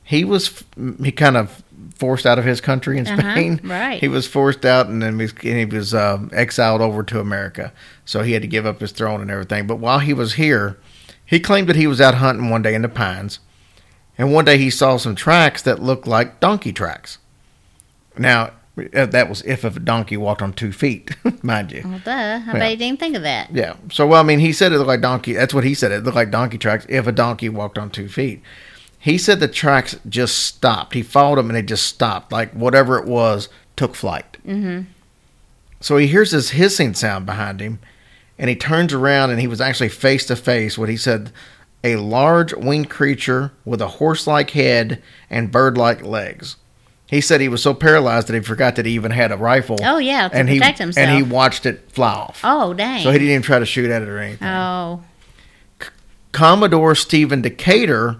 [0.04, 0.62] He was
[1.02, 3.60] he kind of forced out of his country in Uh-huh, Spain.
[3.64, 4.00] right.
[4.00, 7.20] He was forced out, and then he was, and he was um, exiled over to
[7.20, 7.72] America.
[8.04, 9.66] So he had to give up his throne and everything.
[9.66, 10.78] But while he was here,
[11.24, 13.38] he claimed that he was out hunting one day in the pines,
[14.18, 17.18] and one day he saw some tracks that looked like donkey tracks.
[18.18, 18.52] Now
[18.94, 21.82] uh, that was if a donkey walked on two feet, mind you.
[21.84, 22.10] Well, duh.
[22.10, 22.52] I Yeah.
[22.52, 23.50] bet you didn't think of that.
[23.54, 23.74] Yeah.
[23.90, 25.32] So well, I mean, he said it looked like donkey.
[25.32, 25.92] That's what he said.
[25.92, 28.42] It looked like donkey tracks if a donkey walked on two feet.
[29.06, 30.92] He said the tracks just stopped.
[30.94, 32.32] He followed them and they just stopped.
[32.32, 34.36] Like whatever it was took flight.
[34.44, 34.90] Mm-hmm.
[35.80, 37.78] So he hears this hissing sound behind him,
[38.36, 40.76] and he turns around and he was actually face to face.
[40.76, 41.30] What he said,
[41.84, 46.56] a large winged creature with a horse-like head and bird-like legs.
[47.08, 49.76] He said he was so paralyzed that he forgot that he even had a rifle.
[49.84, 50.98] Oh, yeah, to and he, himself.
[50.98, 52.40] And he watched it fly off.
[52.42, 53.04] Oh, dang.
[53.04, 54.48] So he didn't even try to shoot at it or anything.
[54.48, 55.04] Oh.
[56.32, 58.16] Commodore Stephen Decatur,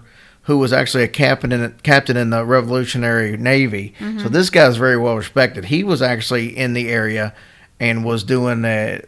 [0.47, 4.97] who was actually a captain in captain in the Revolutionary Navy, so this guy's very
[4.97, 5.65] well respected.
[5.65, 7.33] He was actually in the area
[7.81, 9.01] and was doing uh,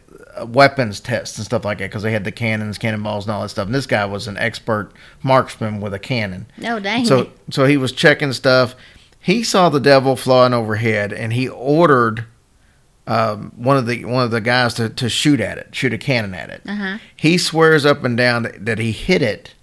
[0.46, 3.48] weapons tests and stuff like that because they had the cannons, cannonballs, and all that
[3.48, 3.66] stuff.
[3.66, 6.46] And this guy was an expert marksman with a cannon.
[6.62, 7.06] Oh, dang.
[7.06, 8.74] So so he was checking stuff.
[9.18, 12.26] He saw the devil flying overhead, and he ordered
[13.06, 15.98] um, one of the one of the guys to, to shoot at it, shoot a
[15.98, 16.62] cannon at it.
[16.66, 16.98] Uh-huh.
[17.16, 19.54] He swears up and down that, that he hit it,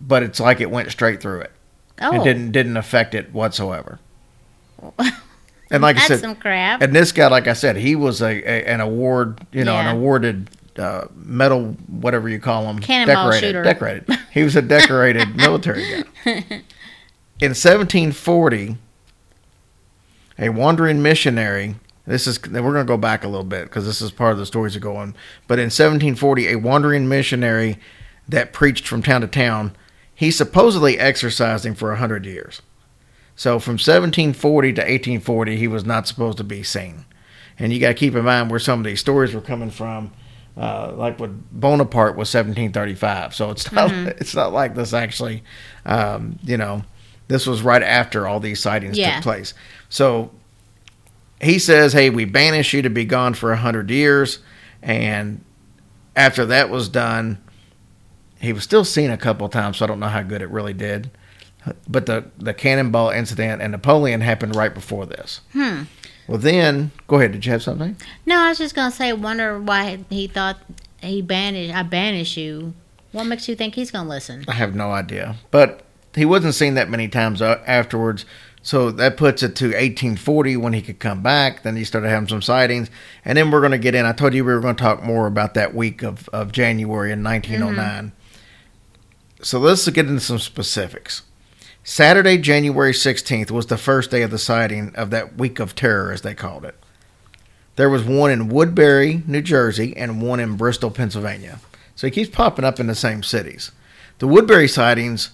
[0.00, 1.52] but it's like it went straight through it.
[2.00, 2.12] oh.
[2.20, 3.98] It didn't didn't affect it whatsoever.
[5.72, 6.82] And like I said, some crap.
[6.82, 9.88] and this guy, like I said, he was a, a an award, you know, Yeah.
[9.90, 13.62] an awarded uh, medal, whatever you call him, Cannonball decorated, shooter.
[13.62, 14.18] decorated.
[14.32, 16.02] He was a decorated military guy.
[17.40, 18.76] In 1740,
[20.40, 21.76] a wandering missionary.
[22.06, 24.38] This is we're going to go back a little bit because this is part of
[24.38, 25.14] the stories that go on.
[25.46, 27.78] But in 1740, a wandering missionary
[28.28, 29.76] that preached from town to town,
[30.20, 32.60] he supposedly exercised him for hundred years.
[33.36, 37.06] So from 1740 to 1840, he was not supposed to be seen.
[37.58, 40.12] And you got to keep in mind where some of these stories were coming from.
[40.58, 45.42] Uh, like with Bonaparte was 1735, so it's not it's not like this actually.
[45.86, 46.82] Um, you know,
[47.28, 49.14] this was right after all these sightings Yeah.
[49.14, 49.54] took place.
[49.88, 50.32] So
[51.40, 54.40] he says, "Hey, we banish you to be gone for a hundred years,"
[54.82, 55.42] and
[56.14, 57.38] after that was done,
[58.40, 59.78] he was still seen a couple of times.
[59.78, 61.10] So I don't know how good it really did.
[61.88, 65.40] But the the cannonball incident and Napoleon happened right before this.
[65.52, 65.82] Hmm.
[66.26, 67.32] Well, then go ahead.
[67.32, 67.96] Did you have something?
[68.24, 70.58] No, I was just gonna say, wonder why he thought
[71.02, 71.74] he banished.
[71.74, 72.72] I banish you.
[73.12, 74.44] What makes you think he's gonna listen?
[74.48, 75.36] I have no idea.
[75.50, 75.82] But
[76.14, 78.24] he wasn't seen that many times afterwards.
[78.62, 81.62] So that puts it to 1840 when he could come back.
[81.62, 82.90] Then he started having some sightings.
[83.24, 84.04] And then we're going to get in.
[84.04, 87.10] I told you we were going to talk more about that week of, of January
[87.10, 88.12] in 1909.
[89.42, 91.22] So let's get into some specifics.
[91.82, 96.12] Saturday, January 16th was the first day of the sighting of that week of terror,
[96.12, 96.76] as they called it.
[97.76, 101.60] There was one in Woodbury, New Jersey, and one in Bristol, Pennsylvania.
[101.96, 103.72] So he keeps popping up in the same cities.
[104.18, 105.30] The Woodbury sightings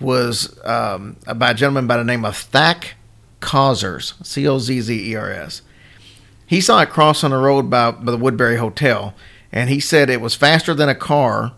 [0.00, 2.94] was um, by a gentleman by the name of Thack
[3.40, 5.62] Causers, C O Z Z E R S.
[6.46, 9.14] He saw it cross on the road by, by the Woodbury Hotel,
[9.50, 11.52] and he said it was faster than a car,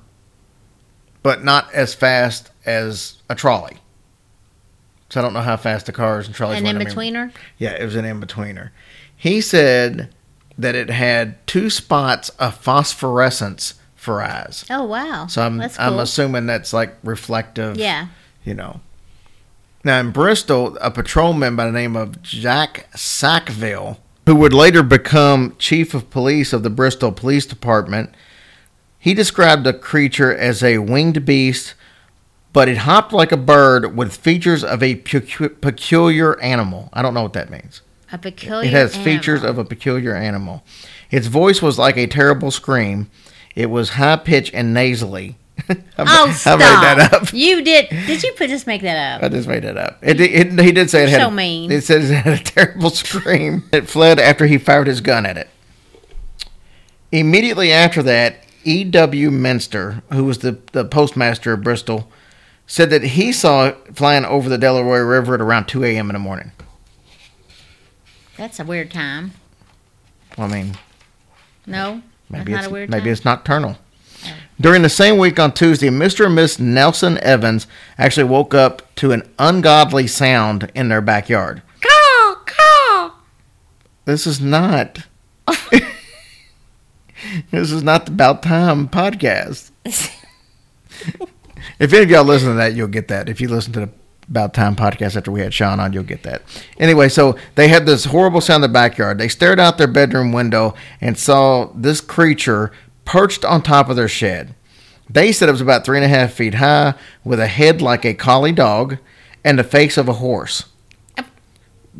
[1.22, 3.78] but not as fast as a trolley.
[5.10, 7.32] So I don't know how fast the cars and trolleys An in betweener.
[7.58, 8.70] yeah, it was an in betweener.
[9.16, 10.14] He said
[10.56, 14.64] that it had two spots of phosphorescence for eyes.
[14.70, 15.26] Oh wow.
[15.26, 17.76] So I'm That's I'm assuming that's like reflective.
[17.76, 18.08] Yeah.
[18.44, 18.80] You know.
[19.84, 25.56] Now in Bristol, a patrolman by the name of Jack Sackville, who would later become
[25.58, 28.14] chief of police of the Bristol Police Department,
[29.00, 31.74] he described the creature as a winged beast,
[32.52, 36.90] but it hopped like a bird with features of a pecu- peculiar animal.
[36.92, 37.80] I don't know what that means.
[38.12, 38.68] A peculiar.
[38.68, 39.60] It has features animal.
[39.60, 40.62] of a peculiar animal.
[41.10, 43.10] Its voice was like a terrible scream.
[43.56, 45.36] It was high pitched and nasally.
[45.68, 46.60] I ma- Oh stop!
[46.60, 47.32] I made that up.
[47.32, 47.88] You did?
[47.90, 49.22] Did you put just make that up?
[49.24, 49.98] I just made that up.
[50.02, 51.24] It, it, he did say it You're had.
[51.26, 51.70] so mean.
[51.70, 53.64] It says it had a terrible scream.
[53.72, 55.48] It fled after he fired his gun at it.
[57.12, 59.30] Immediately after that, E.W.
[59.30, 62.10] Minster, who was the, the postmaster of Bristol,
[62.66, 66.10] said that he saw it flying over the Delaware River at around 2 a.m.
[66.10, 66.52] in the morning.
[68.36, 69.32] That's a weird time.
[70.38, 70.78] Well, I mean,
[71.66, 73.12] No, maybe it's a weird maybe time.
[73.12, 73.76] it's nocturnal.
[74.24, 74.32] Oh.
[74.60, 76.26] During the same week on Tuesday, Mr.
[76.26, 77.66] and Miss Nelson Evans
[77.98, 81.62] actually woke up to an ungodly sound in their backyard.
[81.82, 83.12] Caw, caw.
[84.04, 85.06] This is not.
[87.50, 89.70] this is not the About Time podcast.
[89.84, 90.12] if
[91.80, 93.28] any of y'all listen to that, you'll get that.
[93.28, 93.90] If you listen to the
[94.28, 96.42] About Time podcast after we had Sean on, you'll get that.
[96.78, 99.18] Anyway, so they had this horrible sound in the backyard.
[99.18, 102.72] They stared out their bedroom window and saw this creature
[103.04, 104.54] perched on top of their shed.
[105.08, 108.04] They said it was about three and a half feet high, with a head like
[108.04, 108.98] a collie dog
[109.44, 110.69] and the face of a horse.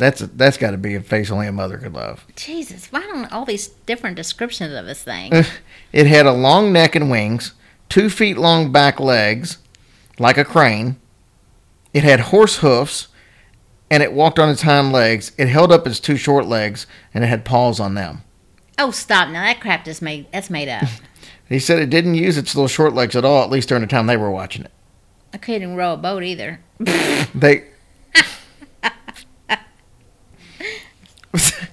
[0.01, 2.25] That's that's got to be a face only a mother could love.
[2.35, 5.33] Jesus, why don't all these different descriptions of this thing?
[5.93, 7.53] It had a long neck and wings,
[7.89, 9.59] two feet long back legs,
[10.21, 11.01] like a crane.
[11.93, 13.09] It had horse hoofs,
[13.91, 15.33] and it walked on its hind legs.
[15.37, 18.23] It held up its two short legs, and it had paws on them.
[18.79, 19.29] oh, stop!
[19.31, 20.85] Now that crap just made that's made up.
[21.49, 23.89] He said it didn't use its little short legs at all, at least during the
[23.89, 24.71] time they were watching it.
[25.35, 26.61] I couldn't row a boat either.
[27.35, 27.65] They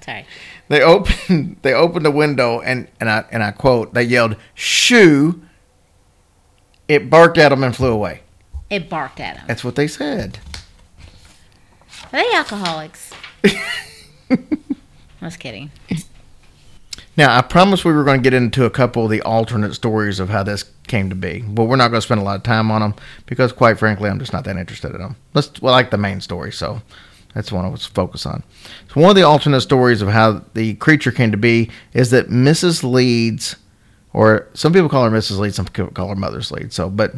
[0.00, 0.26] Sorry.
[0.68, 5.42] They opened they opened the window and and I and I quote they yelled shoo.
[6.86, 8.22] It barked at them and flew away.
[8.70, 9.46] It barked at him.
[9.46, 10.38] That's what they said.
[12.04, 13.12] Are they alcoholics?
[14.30, 14.38] I
[15.20, 15.70] was kidding.
[17.18, 20.20] Now, I promised we were going to get into a couple of the alternate stories
[20.20, 22.44] of how this came to be, but we're not going to spend a lot of
[22.44, 22.94] time on them
[23.26, 25.16] because, quite frankly, I'm just not that interested in them.
[25.34, 26.80] Let's well, I like the main story, so
[27.38, 28.42] that's the one I was focused on.
[28.92, 32.30] So, one of the alternate stories of how the creature came to be is that
[32.30, 32.82] Mrs.
[32.82, 33.54] Leeds,
[34.12, 35.38] or some people call her Mrs.
[35.38, 36.74] Leeds, some people call her Mother's Leeds.
[36.74, 37.12] So, but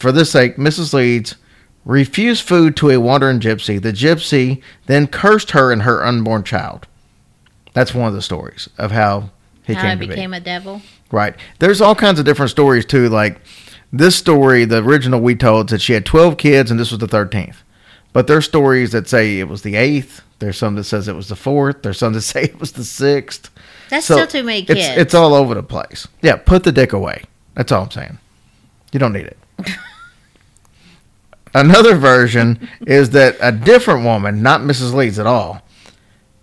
[0.00, 0.92] for this sake, Mrs.
[0.92, 1.36] Leeds
[1.84, 3.80] refused food to a wandering gypsy.
[3.80, 6.88] The gypsy then cursed her and her unborn child.
[7.72, 9.30] That's one of the stories of how
[9.62, 10.08] he How came to be.
[10.08, 10.82] became a devil.
[11.12, 11.36] Right.
[11.60, 13.08] There's all kinds of different stories too.
[13.08, 13.40] Like
[13.92, 17.06] this story, the original we told said she had 12 kids and this was the
[17.06, 17.58] 13th.
[18.12, 20.22] But there's stories that say it was the eighth.
[20.38, 21.82] There's some that says it was the fourth.
[21.82, 23.50] There's some that say it was the sixth.
[23.90, 24.80] That's So still too many kids.
[24.80, 26.06] It's, it's all over the place.
[26.20, 27.24] Yeah, put the dick away.
[27.54, 28.18] That's all I'm saying.
[28.92, 29.38] You don't need it.
[31.54, 34.94] Another version is that a different woman, not Mrs.
[34.94, 35.62] Leeds at all,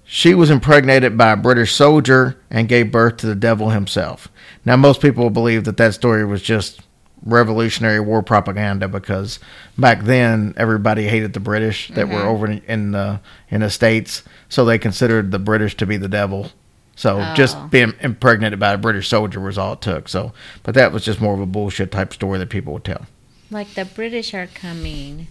[0.04, 4.28] she was impregnated by a British soldier and gave birth to the devil himself.
[4.66, 6.82] Now, most people believe that that story was just
[7.24, 9.40] Revolutionary War propaganda because
[9.78, 12.28] back then everybody hated the British that were mm-hmm.
[12.28, 16.08] over in, in the in the states, so they considered the British to be the
[16.08, 16.52] devil.
[16.96, 17.34] So Oh.
[17.34, 20.10] just being impregnated by a British soldier was all it took.
[20.10, 23.06] So, but that was just more of a bullshit type story that people would tell.
[23.52, 25.28] like the British are coming.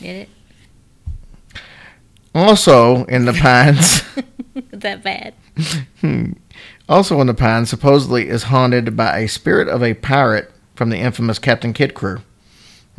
[0.00, 0.28] Get it?
[2.34, 4.02] Also in the pines.
[4.70, 5.32] That bad?
[6.02, 6.32] Hmm.
[6.86, 10.98] Also in the pines, supposedly is haunted by a spirit of a pirate from the
[10.98, 12.20] infamous Captain Kidd crew.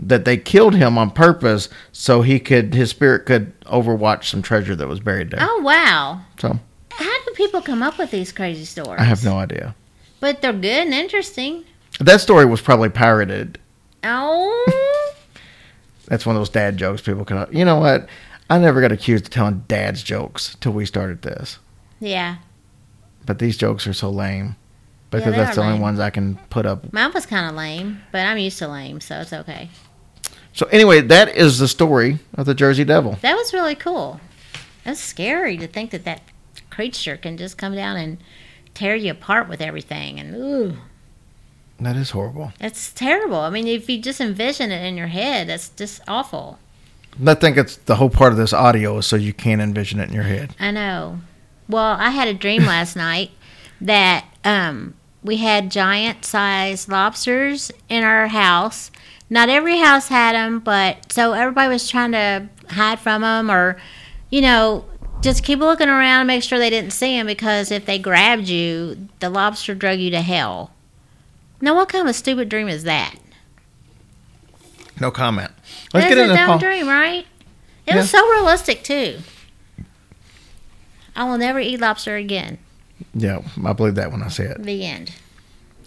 [0.01, 4.75] That they killed him on purpose so he could his spirit could overwatch some treasure
[4.75, 5.39] that was buried there.
[5.41, 6.21] Oh wow!
[6.39, 6.59] So
[6.89, 8.99] How do people come up with these crazy stories?
[8.99, 9.75] I have no idea.
[10.19, 11.65] But they're good and interesting.
[11.99, 13.59] That story was probably pirated.
[14.03, 15.13] Oh,
[16.07, 17.45] That's one of those dad jokes people can.
[17.51, 18.07] You know what?
[18.49, 21.59] I never got accused of telling dad's jokes till we started this.
[21.99, 22.37] yeah.
[23.25, 24.55] But these jokes are so lame
[25.19, 25.81] because they that's the only lame.
[25.81, 28.99] ones I can put up Mine was kind of lame, but I'm used to lame,
[29.01, 29.69] so it's okay.
[30.53, 33.17] So anyway, that is the story of the Jersey Devil.
[33.21, 34.19] That was really cool.
[34.83, 36.21] That's scary to think that that
[36.69, 38.17] creature can just come down and
[38.73, 40.19] tear you apart with everything.
[40.19, 40.77] And ooh,
[41.79, 42.53] That is horrible.
[42.59, 43.37] it's terrible.
[43.39, 46.59] I mean, if you just envision it in your head, that's just awful.
[47.25, 50.09] I think it's the whole part of this audio is so you can't envision it
[50.09, 50.55] in your head.
[50.59, 51.19] I know.
[51.69, 53.31] Well, I had a dream last night
[53.81, 54.93] that um,
[55.23, 58.91] we had giant sized lobsters in our house.
[59.29, 63.77] Not every house had them, but so everybody was trying to hide from them or,
[64.29, 64.85] you know,
[65.21, 68.47] just keep looking around and make sure they didn't see them because if they grabbed
[68.49, 70.71] you, the lobster drug you to hell.
[71.61, 73.15] Now, what kind of stupid dream is that?
[74.99, 75.51] No comment.
[75.93, 76.59] Let's That's get a into dumb Paul.
[76.59, 77.25] dream, right?
[77.85, 77.95] It Yeah.
[77.97, 79.19] was so realistic, too.
[81.15, 82.57] I will never eat lobster again.
[83.13, 84.61] Yeah, I believe that when I say it.
[84.63, 85.11] The end.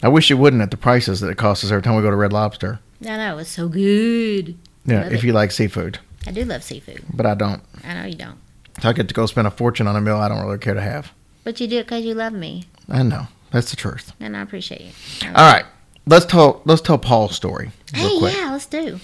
[0.03, 2.11] I wish you wouldn't at the prices that it costs us every time we go
[2.11, 2.81] to Red Lobster.
[3.03, 4.57] I know it's so good.
[4.85, 5.27] Yeah, Love if it.
[5.27, 7.03] you like seafood, I do love seafood.
[7.13, 7.63] but I don't.
[7.85, 8.39] I know you don't,
[8.83, 10.75] So I get to go spend a fortune on a meal I don't really care
[10.75, 11.13] to have.
[11.45, 14.13] but you do it because you love me, I know that's the truth.
[14.21, 14.93] and I appreciate you.
[15.29, 15.65] All right,
[16.07, 18.35] let's tell let's tell Paul's story real Hey, quick.
[18.37, 19.01] yeah, let's do.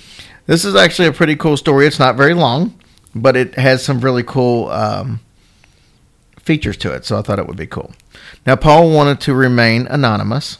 [0.46, 1.86] This is actually a pretty cool story.
[1.86, 2.78] It's not very long,
[3.14, 5.20] but it has some really cool um,
[6.42, 7.04] features to it.
[7.04, 7.92] So I thought it would be cool.
[8.46, 10.58] Now, Paul wanted to remain anonymous.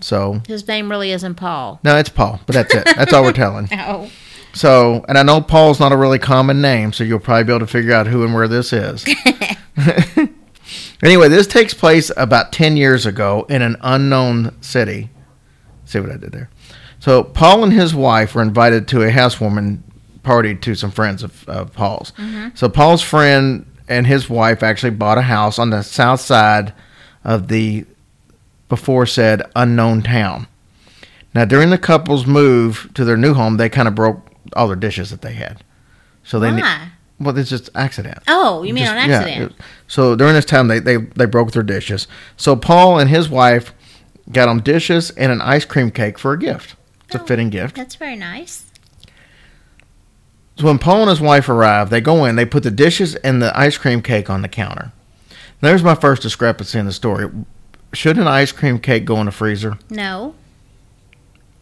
[0.00, 1.80] So His name really isn't Paul.
[1.84, 2.84] no, it's Paul, but that's it.
[2.96, 3.68] That's all we're telling.
[3.78, 4.10] Oh.
[4.54, 7.60] So, and I know Paul's not a really common name, so you'll probably be able
[7.60, 9.02] to figure out who and where this is.
[11.02, 15.08] anyway, this takes place about 10 years ago in an unknown city.
[15.86, 16.50] See what I did there?
[16.98, 19.82] So, Paul and his wife were invited to a housewarming
[20.22, 22.12] party to some friends of, of Paul's.
[22.12, 22.48] Mm-hmm.
[22.54, 26.72] So, Paul's friend and his wife actually bought a house on the south side
[27.24, 27.84] of the
[28.68, 30.46] before said unknown town.
[31.34, 34.76] Now, during the couple's move to their new home, they kind of broke all their
[34.76, 35.62] dishes that they had.
[36.24, 36.88] So they ne- Why?
[37.20, 38.18] well, it's just accident.
[38.28, 39.52] Oh, you mean Just- on accident?
[39.52, 39.56] it-
[39.88, 42.06] so during this time, they, they they broke their dishes.
[42.36, 43.72] So Paul and his wife
[44.30, 46.76] got them dishes and an ice cream cake for a gift.
[47.06, 47.26] It's a Oh.
[47.26, 47.76] fitting gift.
[47.76, 48.64] That's very nice.
[50.56, 53.40] So when Paul and his wife arrive, they go in, they put the dishes and
[53.40, 54.92] the ice cream cake on the counter.
[55.60, 57.30] There's my first discrepancy in the story.
[57.92, 59.78] Should an ice cream cake go in the freezer?
[59.88, 60.34] No.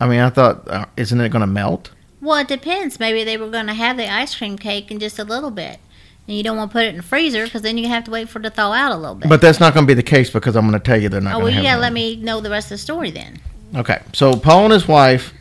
[0.00, 1.90] I mean, I thought, uh, isn't it going to melt?
[2.20, 2.98] Well, it depends.
[2.98, 5.78] Maybe they were going to have the ice cream cake in just a little bit.
[6.26, 8.10] And you don't want to put it in the freezer because then you have to
[8.10, 9.28] wait for it to thaw out a little bit.
[9.28, 11.20] But that's not going to be the case because I'm going to tell you they're
[11.20, 13.10] not oh, well, going you got to let me know the rest of the story
[13.10, 13.38] then.
[13.74, 15.32] Okay, so Paul and his wife,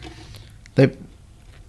[0.76, 0.95] they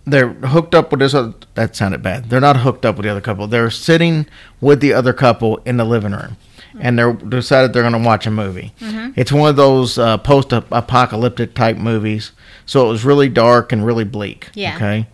[0.05, 1.15] they're hooked up with this.
[1.15, 2.31] Other, that sounded bad.
[2.31, 3.47] They're not hooked up with the other couple.
[3.47, 4.27] They're sitting
[4.61, 6.37] with the other couple in the living room,
[6.79, 8.73] and they're decided they're going to watch a movie.
[9.17, 12.33] It's one of those uh, post-apocalyptic type movies,
[12.67, 14.49] so it was really dark and really bleak.
[14.55, 14.77] Yeah.
[14.77, 15.07] Okay.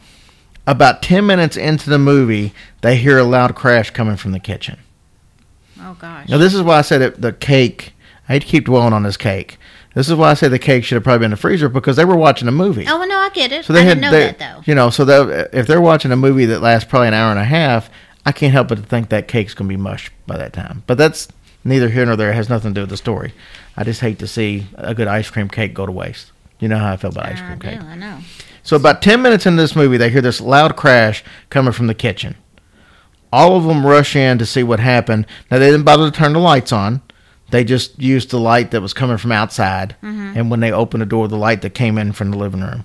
[0.66, 4.78] About ten minutes into the movie, they hear a loud crash coming from the kitchen.
[5.80, 6.28] Oh, gosh.
[6.28, 7.92] Now, this is why I said it, the cake.
[8.28, 9.58] I hate to keep dwelling on this cake.
[9.96, 11.96] This is why I say the cake should have probably been in the freezer because
[11.96, 12.84] they were watching a movie.
[12.86, 13.64] Oh, well, no, I get it.
[13.64, 14.62] so they I had, didn't know they- that, though.
[14.66, 17.40] you know, so that if they're watching a movie that lasts probably an hour and
[17.40, 17.88] a half,
[18.26, 20.82] I can't help but to think that cake's gonna be mush by that time.
[20.86, 21.28] But that's
[21.64, 22.30] neither here nor there.
[22.30, 23.32] It has nothing to do with the story.
[23.74, 26.30] I just hate to see a good ice cream cake go to waste.
[26.60, 27.80] You know how I feel about ice I cream do, cake.
[27.82, 28.18] I know.
[28.62, 31.94] So about 10 minutes into this movie, they hear this loud crash coming from the
[31.94, 32.34] kitchen.
[33.32, 35.26] All of them rush in to see what happened.
[35.50, 37.00] Now, they didn't bother to turn the lights on.
[37.50, 39.94] They just used the light that was coming from outside.
[40.02, 42.84] And when they opened the door, the light that came in from the living room.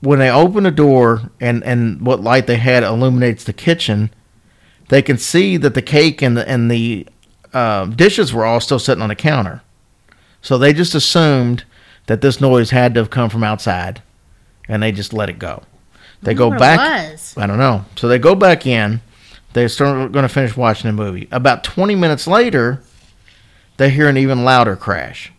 [0.00, 4.10] When they open the door and, and what light they had illuminates the kitchen,
[4.88, 7.06] they can see that the cake and the, and the
[7.54, 9.62] uh, dishes were all still sitting on the counter.
[10.42, 11.64] So they just assumed
[12.06, 14.02] that this noise had to have come from outside
[14.68, 15.62] and they just let it go.
[16.22, 16.78] They go back.
[17.08, 17.34] it was.
[17.36, 17.84] I don't know.
[17.96, 19.00] So they go back in.
[19.54, 21.28] They start going to finish watching the movie.
[21.32, 22.82] About 20 minutes later,
[23.76, 25.32] they hear an even louder crash.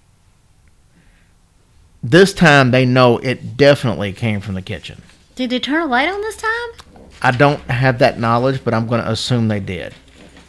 [2.04, 5.02] This time they know it definitely came from the kitchen.
[5.36, 7.02] Did they turn a light on this time?
[7.22, 9.94] I don't have that knowledge, but I'm going to assume they did.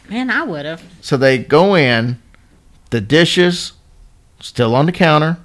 [0.09, 0.83] Man, I would have.
[1.01, 2.21] So they go in,
[2.89, 3.73] the dishes
[4.39, 5.37] still on the counter,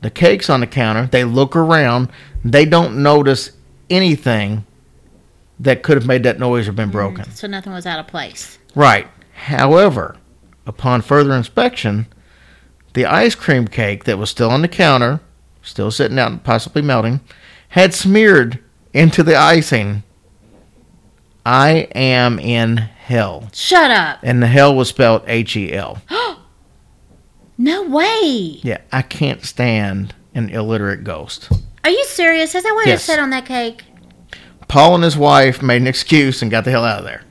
[0.00, 1.06] the cake's on the counter.
[1.06, 2.08] They look around,
[2.44, 3.52] they don't notice
[3.88, 4.66] anything
[5.60, 7.30] that could have made that noise or been mm, broken.
[7.30, 8.58] So nothing was out of place.
[8.74, 9.06] Right.
[9.34, 10.16] However,
[10.66, 12.06] upon further inspection,
[12.94, 15.20] the ice cream cake that was still on the counter,
[15.62, 17.20] still sitting out and possibly melting,
[17.70, 18.58] had smeared
[18.92, 20.02] into the icing.
[21.44, 23.48] I am in hell.
[23.52, 24.18] Shut up.
[24.22, 26.00] And the hell was spelled H E L.
[27.58, 28.58] No way.
[28.62, 31.48] Yeah, I can't stand an illiterate ghost.
[31.84, 32.54] Are you serious?
[32.54, 33.02] Is that what Yes.
[33.02, 33.84] it said on that cake?
[34.68, 37.22] Paul and his wife made an excuse and got the hell out of there.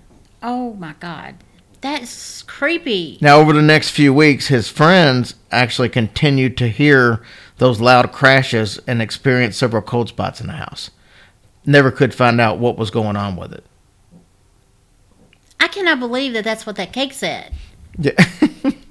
[0.44, 1.36] Oh my god.
[1.82, 3.18] That's creepy.
[3.22, 7.24] Now, over the next few weeks, his friends actually continued to hear
[7.58, 10.92] those loud crashes and experience several cold spots in the house.
[11.66, 13.66] Never could find out what was going on with it.
[15.60, 17.54] I cannot believe that that's what that cake said.
[17.98, 18.14] Yeah.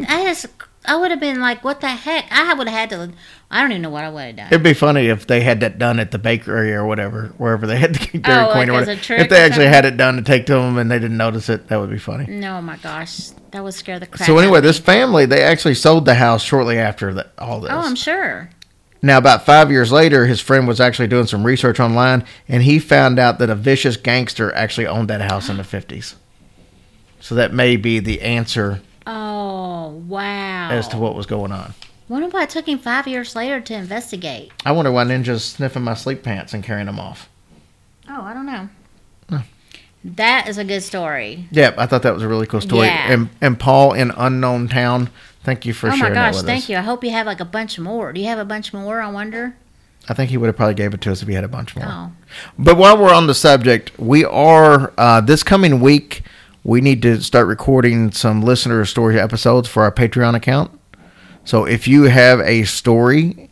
[0.08, 0.46] I just,
[0.86, 2.26] I would have been like, what the heck?
[2.30, 3.12] I would have had to,
[3.50, 4.46] I don't even know what I would have done.
[4.46, 7.76] It'd be funny if they had that done at the bakery or whatever, wherever they
[7.76, 9.96] had the Dairy Oh, Queen like or as a trick If they actually had it
[9.98, 12.26] done to take to them and they didn't notice it, that would be funny.
[12.26, 13.28] No, my gosh.
[13.50, 14.66] That would scare the crap So out anyway, me.
[14.68, 17.70] this family they actually sold the house shortly after that, all this.
[17.72, 18.48] Oh, I'm sure.
[19.02, 22.78] Now, about five years later, his friend was actually doing some research online, and he
[22.78, 26.16] found out that a vicious gangster actually owned that house in the 50s.
[27.18, 30.70] So that may be the answer Oh, wow.
[30.70, 31.74] as to what was going on.
[32.08, 34.50] Wonder why it took him five years later to investigate.
[34.64, 37.28] I wonder why Ninja's sniffing my sleep pants and carrying them off.
[38.08, 38.68] Oh, I don't know.
[40.02, 41.46] That is a good story.
[41.50, 42.86] Yep, I thought that was a really cool story.
[42.86, 43.12] Yeah.
[43.12, 45.10] And, and Paul in Unknown Town,
[45.44, 46.76] thank you for oh my sharing that gosh, thank you.
[46.78, 48.12] I hope you have like a bunch more.
[48.12, 49.02] Do you have a bunch more?
[49.02, 49.56] I wonder.
[50.08, 51.76] I think he would have probably gave it to us if he had a bunch
[51.76, 51.84] more.
[51.86, 52.12] Oh,
[52.58, 56.22] But while we're on the subject, we are uh, this coming week.
[56.62, 60.78] We need to start recording some listener story episodes for our Patreon account.
[61.44, 63.50] So if you have a story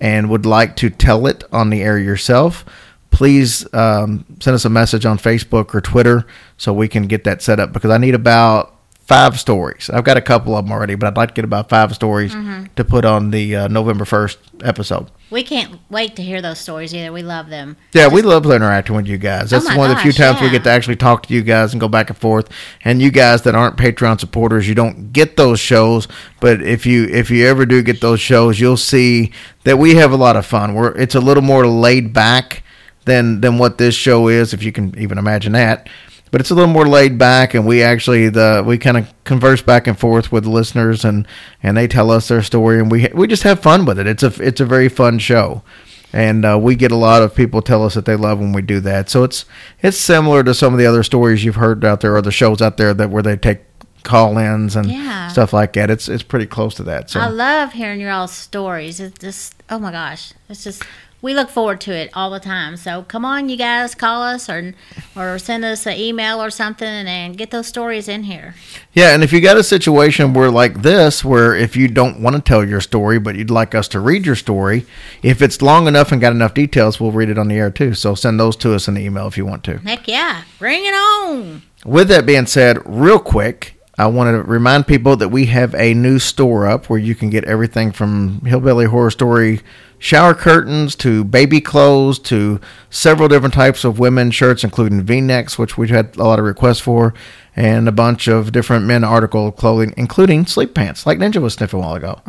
[0.00, 2.64] and would like to tell it on the air yourself,
[3.10, 7.42] please um, send us a message on Facebook or Twitter so we can get that
[7.42, 8.77] set up because I need about
[9.08, 9.88] five stories.
[9.88, 12.34] I've got a couple of them already, but I'd like to get about five stories
[12.76, 15.10] to put on the uh, November 1st episode.
[15.30, 17.10] We can't wait to hear those stories either.
[17.10, 17.78] We love them.
[17.94, 19.48] Yeah, we love interacting with you guys.
[19.50, 21.42] That's Oh one of the few gosh, times we get to actually talk to you
[21.42, 22.50] guys and go back and forth.
[22.84, 26.06] And you guys that aren't Patreon supporters, you don't get those shows.
[26.40, 29.32] But if you if you ever do get those shows, you'll see
[29.64, 30.74] that we have a lot of fun.
[30.74, 32.62] We're it's a little more laid back
[33.06, 35.88] than than what this show is, if you can even imagine that.
[36.30, 39.62] But it's a little more laid back, and we actually the we kind of converse
[39.62, 41.26] back and forth with the listeners, and
[41.62, 44.06] and they tell us their story, and we we just have fun with it.
[44.06, 45.62] It's a it's a very fun show
[46.10, 48.62] and uh, we get a lot of people tell us that they love when we
[48.62, 49.10] do that.
[49.10, 49.44] So it's
[49.82, 52.62] it's similar to some of the other stories you've heard out there, or the shows
[52.62, 53.60] out there that where they take
[54.04, 55.28] call-ins and Yeah.
[55.28, 55.90] stuff like that.
[55.90, 57.10] It's it's pretty close to that.
[57.10, 59.00] So I love hearing your all stories.
[59.00, 60.82] It's just, oh my gosh, it's just.
[61.20, 62.76] We look forward to it all the time.
[62.76, 64.74] So come on, you guys, call us or
[65.16, 68.54] or send us an email or something, and get those stories in here.
[68.92, 72.36] yeah, and if you got a situation where like this, where if you don't want
[72.36, 74.86] to tell your story but you'd like us to read your story,
[75.22, 77.94] if it's long enough and got enough details, we'll read it on the air too.
[77.94, 79.78] So send those to us in the email if you want to.
[79.78, 81.62] Heck yeah, bring it on!
[81.84, 85.92] With that being said, real quick, I want to remind people that we have a
[85.92, 89.60] new store up where you can get everything from Hillbilly Horror Story
[89.98, 95.58] shower curtains to baby clothes to several different types of women's shirts, including v necks,
[95.58, 97.12] which we've had a lot of requests for,
[97.56, 101.80] and a bunch of different men article clothing, including sleep pants, like Ninja was sniffing
[101.80, 102.20] a while ago.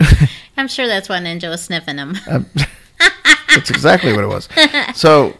[0.56, 2.16] I'm sure that's why Ninja was sniffing them.
[2.30, 2.46] Um,
[3.48, 4.48] that's exactly what it was.
[4.94, 5.36] So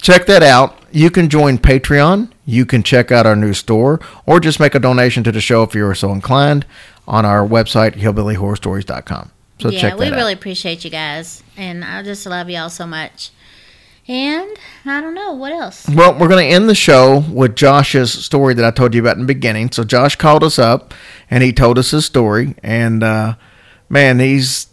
[0.00, 0.78] check that out.
[0.92, 2.30] You can join Patreon.
[2.50, 5.62] You can check out our new store, or just make a donation to the show
[5.62, 6.66] if you're so inclined
[7.06, 9.30] on our website, hillbillyhorrorstories.com.
[9.60, 10.16] So yeah, check that we out.
[10.16, 13.30] really appreciate you guys, and I just love y'all so much.
[14.08, 15.88] And I don't know what else.
[15.88, 19.14] Well, we're going to end the show with Josh's story that I told you about
[19.14, 19.70] in the beginning.
[19.70, 20.92] So Josh called us up
[21.30, 23.34] and he told us his story, and uh,
[23.88, 24.66] man, he's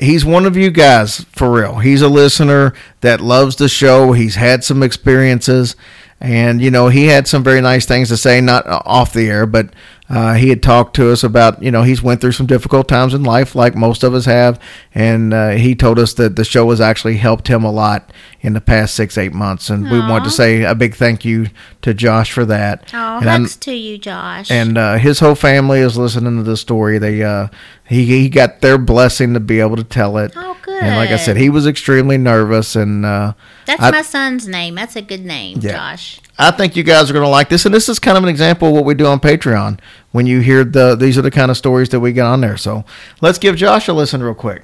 [0.00, 1.78] he's one of you guys for real.
[1.78, 2.72] He's a listener
[3.02, 4.12] that loves the show.
[4.12, 5.76] He's had some experiences,
[6.20, 9.46] and you know he had some very nice things to say, not off the air,
[9.46, 9.70] but
[10.10, 13.14] uh, he had talked to us about you know he's went through some difficult times
[13.14, 14.60] in life, like most of us have,
[14.94, 18.52] and uh, he told us that the show has actually helped him a lot in
[18.52, 21.46] the past six eight months, and we want to say a big thank you
[21.82, 22.90] to Josh for that.
[22.92, 24.50] Oh, and to you, Josh.
[24.50, 26.98] and uh, his whole family is listening to the story.
[26.98, 27.46] They uh,
[27.88, 30.32] he he got their blessing to be able to tell it.
[30.34, 30.82] Oh, good.
[30.82, 33.34] And like I said, he was extremely nervous, and uh,
[33.66, 34.74] that's I- my son's name.
[34.74, 35.72] That's a good name, Yeah.
[35.72, 36.20] Josh.
[36.40, 37.66] I think you guys are going to like this.
[37.66, 39.78] And this is kind of an example of what we do on Patreon.
[40.10, 42.56] When you hear the these are the kind of stories that we get on there.
[42.56, 42.86] So
[43.20, 44.62] let's give Josh a listen real quick.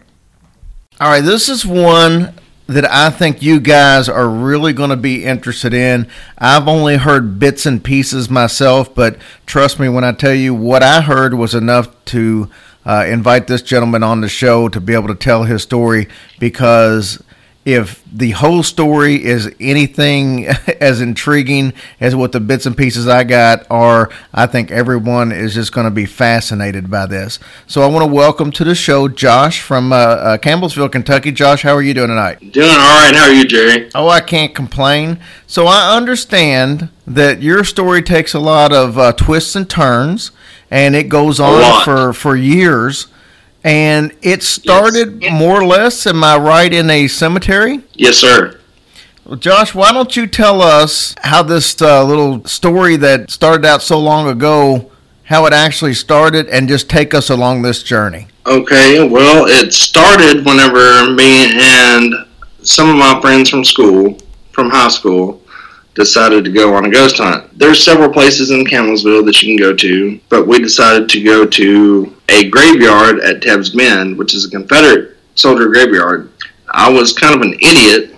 [0.98, 2.32] All right, this is one
[2.66, 6.08] that I think you guys are really going to be interested in.
[6.38, 10.82] I've only heard bits and pieces myself, but trust me when I tell you what
[10.82, 12.50] I heard was enough to
[12.86, 16.08] uh, invite this gentleman on the show to be able to tell his story
[16.40, 17.22] because
[17.66, 20.46] if the whole story is anything
[20.80, 25.54] as intriguing as what the bits and pieces I got are, I think everyone is
[25.54, 27.40] just going to be fascinated by this.
[27.66, 31.32] So I want to welcome to the show Josh from uh, uh, Campbellsville, Kentucky.
[31.32, 32.38] Josh, how are you doing tonight?
[32.52, 33.12] Doing all right.
[33.12, 33.90] How are you, Jerry?
[33.96, 35.18] Oh, I can't complain.
[35.48, 40.30] So I understand that your story takes a lot of uh, twists and turns,
[40.70, 43.08] and it goes on for for years.
[43.66, 45.32] And it started Yes.
[45.32, 47.80] more or less, am I right, in a cemetery?
[47.94, 48.60] Yes, sir.
[49.24, 53.82] Well, Josh, why don't you tell us how this uh, little story that started out
[53.82, 54.92] so long ago,
[55.24, 58.28] how it actually started, and just take us along this journey?
[58.46, 59.06] Okay.
[59.08, 62.14] Well, it started whenever me and
[62.62, 64.16] some of my friends from school,
[64.52, 65.42] from high school,
[65.96, 67.58] decided to go on a ghost hunt.
[67.58, 71.44] There's several places in Campbellsville that you can go to, but we decided to go
[71.44, 76.30] to a graveyard at Tebbs Bend, which is a Confederate soldier graveyard.
[76.70, 78.14] I was kind of an idiot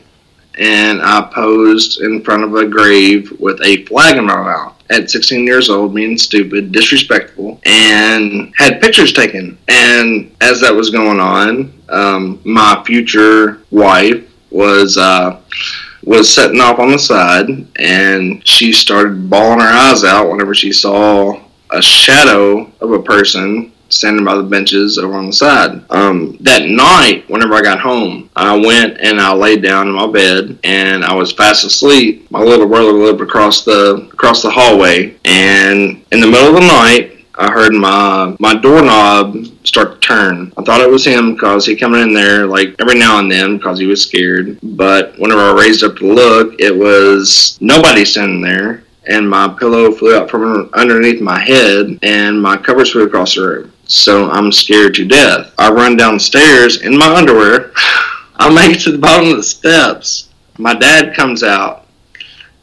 [0.58, 4.74] and I posed in front of a grave with a flag in my mouth.
[4.90, 9.58] At 16 years old, being stupid, disrespectful, and had pictures taken.
[9.68, 15.40] And as that was going on, um, my future wife was uh,
[16.08, 20.72] was setting off on the side, and she started bawling her eyes out whenever she
[20.72, 21.38] saw
[21.70, 25.82] a shadow of a person standing by the benches over on the side.
[25.90, 30.10] Um, that night, whenever I got home, I went and I laid down in my
[30.10, 32.30] bed and I was fast asleep.
[32.30, 36.66] My little brother lived across the across the hallway, and in the middle of the
[36.66, 40.52] night, I heard my my doorknob start to turn.
[40.56, 43.58] I thought it was him because he coming in there like every now and then
[43.58, 44.58] because he was scared.
[44.62, 48.82] But whenever I raised up to look, it was nobody standing there.
[49.06, 53.40] And my pillow flew out from underneath my head, and my covers flew across the
[53.42, 53.72] room.
[53.86, 55.54] So I'm scared to death.
[55.58, 57.72] I run downstairs in my underwear.
[58.36, 60.28] I make it to the bottom of the steps.
[60.58, 61.86] My dad comes out.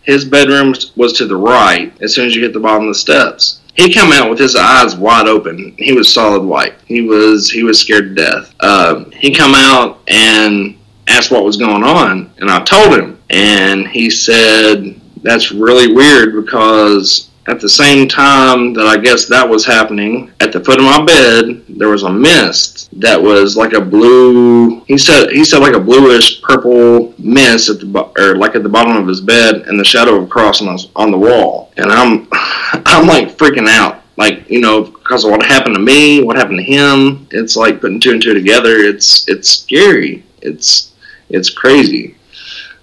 [0.04, 3.00] His bedroom was to the right as soon as you hit the bottom of the
[3.00, 3.62] steps.
[3.76, 5.76] He come out with his eyes wide open.
[5.78, 6.76] He was solid white.
[6.86, 8.56] He was he was scared to death.
[8.60, 13.88] Uh, he come out and asked what was going on, and I told him, and
[13.88, 19.66] he said that's really weird because at the same time that I guess that was
[19.66, 23.82] happening, at the foot of my bed, there was a mist that was like a
[23.82, 24.80] blue.
[24.86, 28.70] He said he said like a bluish purple mist at the or like at the
[28.70, 31.72] bottom of his bed, and the shadow of a cross on, on the wall.
[31.78, 32.25] And I'm
[32.86, 36.60] I'm like freaking out, like you know, because of what happened to me, what happened
[36.60, 37.28] to him.
[37.32, 38.78] It's like putting two and two together.
[38.78, 40.24] It's it's scary.
[40.42, 40.94] It's
[41.30, 42.16] it's crazy.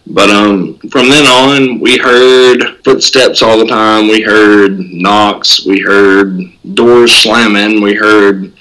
[0.06, 4.08] But um, from then on, we heard footsteps all the time.
[4.08, 5.64] We heard knocks.
[5.64, 6.40] We heard
[6.74, 7.80] doors slamming.
[7.80, 8.52] We heard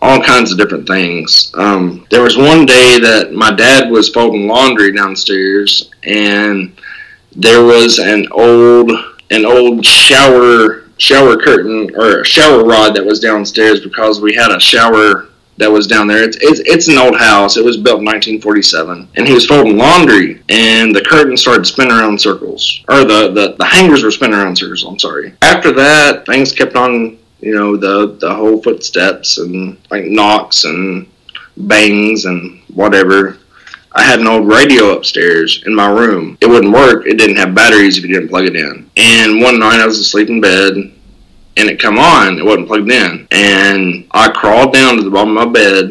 [0.00, 1.50] all kinds of different things.
[1.54, 6.80] Um, there was one day that my dad was folding laundry downstairs, and
[7.34, 8.92] there was an old
[9.30, 14.58] an old shower shower curtain or shower rod that was downstairs because we had a
[14.58, 16.22] shower that was down there.
[16.22, 17.56] It's, it's it's an old house.
[17.56, 21.92] It was built in 1947, and he was folding laundry, and the curtain started spinning
[21.92, 24.84] around circles, or the, the the hangers were spinning around circles.
[24.84, 25.34] I'm sorry.
[25.42, 27.18] After that, things kept on.
[27.40, 31.06] You know the the whole footsteps and like knocks and
[31.56, 33.38] bangs and whatever.
[33.98, 36.38] I had an old radio upstairs in my room.
[36.40, 37.04] It wouldn't work.
[37.04, 38.88] It didn't have batteries if you didn't plug it in.
[38.96, 40.74] And one night I was asleep in bed
[41.56, 42.38] and it come on.
[42.38, 43.26] It wasn't plugged in.
[43.32, 45.86] And I crawled down to the bottom of my bed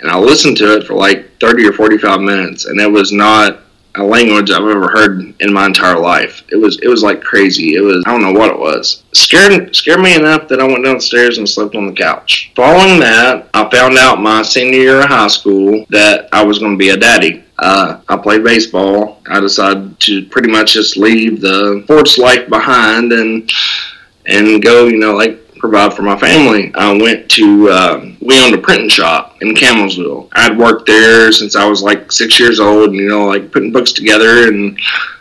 [0.00, 2.64] and I listened to it for like 30 or 45 minutes.
[2.64, 3.60] And it was not
[3.94, 6.42] a language I've ever heard in my entire life.
[6.50, 7.76] It was it was like crazy.
[7.76, 9.04] It was I don't know what it was.
[9.12, 12.50] Scared scared me enough that I went downstairs and slept on the couch.
[12.56, 16.72] Following that, I found out my senior year of high school that I was going
[16.72, 17.43] to be a daddy.
[17.58, 19.22] Uh, I played baseball.
[19.28, 23.50] I decided to pretty much just leave the sports life behind and
[24.26, 26.72] and go, you know, like provide for my family.
[26.74, 30.28] I went to uh, we owned a printing shop in Campbellsville.
[30.32, 33.72] I'd worked there since I was like six years old, and you know, like putting
[33.72, 34.78] books together and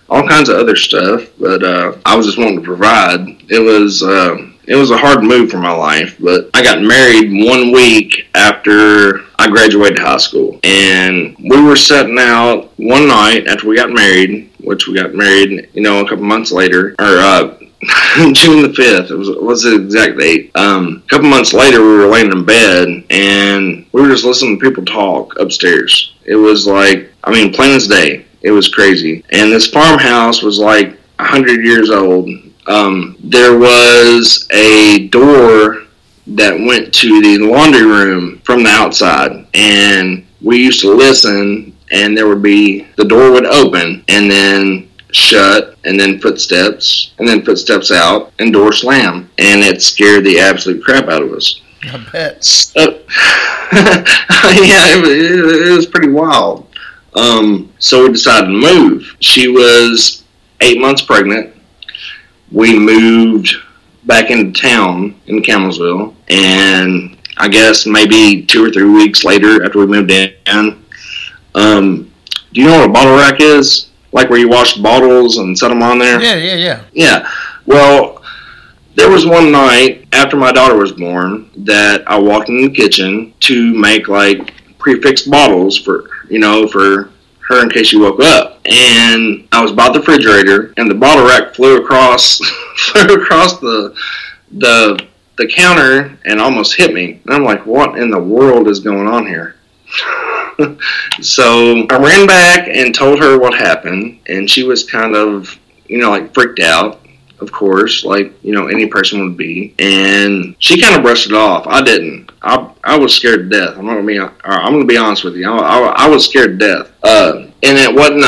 [0.09, 1.29] all kinds of other stuff.
[1.39, 3.21] But uh, I was just wanting to provide.
[3.49, 4.03] It was.
[4.03, 8.27] Uh, it was a hard move for my life, but I got married one week
[8.35, 10.59] after I graduated high school.
[10.63, 15.69] And we were setting out one night after we got married, which we got married,
[15.73, 17.57] you know, a couple months later, or uh,
[18.33, 19.11] June the 5th.
[19.11, 20.51] It was, was the exact date.
[20.55, 24.59] Um, a couple months later, we were laying in bed and we were just listening
[24.59, 26.13] to people talk upstairs.
[26.25, 28.25] It was like, I mean, plain as day.
[28.41, 29.23] It was crazy.
[29.31, 32.29] And this farmhouse was like 100 years old.
[32.67, 35.83] Um, there was a door
[36.27, 39.45] that went to the laundry room from the outside.
[39.53, 44.89] And we used to listen, and there would be the door would open, and then
[45.11, 49.29] shut, and then footsteps, and then footsteps out, and door slam.
[49.37, 51.61] And it scared the absolute crap out of us.
[51.83, 52.43] I bet.
[52.43, 52.79] So,
[53.73, 56.67] yeah, it was, it was pretty wild.
[57.15, 59.15] Um, so we decided to move.
[59.19, 60.23] She was
[60.61, 61.52] eight months pregnant.
[62.53, 63.53] We moved
[64.05, 69.79] back into town in Campbellsville, and I guess maybe two or three weeks later, after
[69.79, 70.83] we moved in,
[71.55, 72.11] um,
[72.53, 73.89] do you know what a bottle rack is?
[74.11, 76.21] Like where you wash bottles and set them on there?
[76.21, 76.83] Yeah, yeah, yeah.
[76.93, 77.31] Yeah.
[77.65, 78.23] Well,
[78.95, 83.33] there was one night after my daughter was born that I walked in the kitchen
[83.41, 87.09] to make like prefixed bottles for you know for
[87.47, 88.61] her in case she woke up.
[88.65, 92.37] And I was by the refrigerator, and the bottle rack flew across
[92.77, 93.95] flew across the
[94.51, 95.05] the
[95.37, 97.19] the counter and almost hit me.
[97.25, 99.55] And I'm like, what in the world is going on here?
[101.21, 105.97] so I ran back and told her what happened, and she was kind of, you
[105.97, 107.01] know, like freaked out,
[107.39, 109.75] of course, like you know any person would be.
[109.79, 111.67] And she kind of brushed it off.
[111.67, 112.31] I didn't.
[112.43, 113.77] I, I was scared to death.
[113.77, 114.19] I'm gonna be.
[114.19, 115.49] I'm gonna be honest with you.
[115.49, 116.91] I, I, I was scared to death.
[117.03, 118.23] Uh, and it wasn't.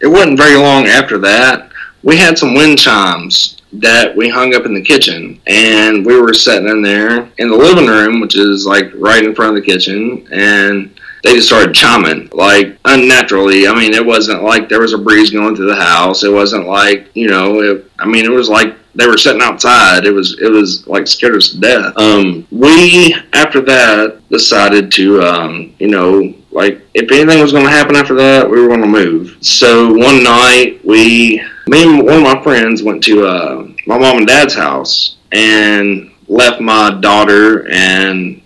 [0.00, 1.70] It wasn't very long after that.
[2.02, 6.32] We had some wind chimes that we hung up in the kitchen and we were
[6.32, 9.66] sitting in there in the living room which is like right in front of the
[9.66, 13.66] kitchen and they just started chiming like unnaturally.
[13.66, 16.22] I mean, it wasn't like there was a breeze going through the house.
[16.22, 17.60] It wasn't like you know.
[17.60, 20.06] It, I mean, it was like they were sitting outside.
[20.06, 21.98] It was it was like scared us to death.
[21.98, 27.70] Um, we after that decided to um, you know like if anything was going to
[27.70, 29.36] happen after that, we were going to move.
[29.40, 34.18] So one night we me and one of my friends went to uh, my mom
[34.18, 38.42] and dad's house and left my daughter and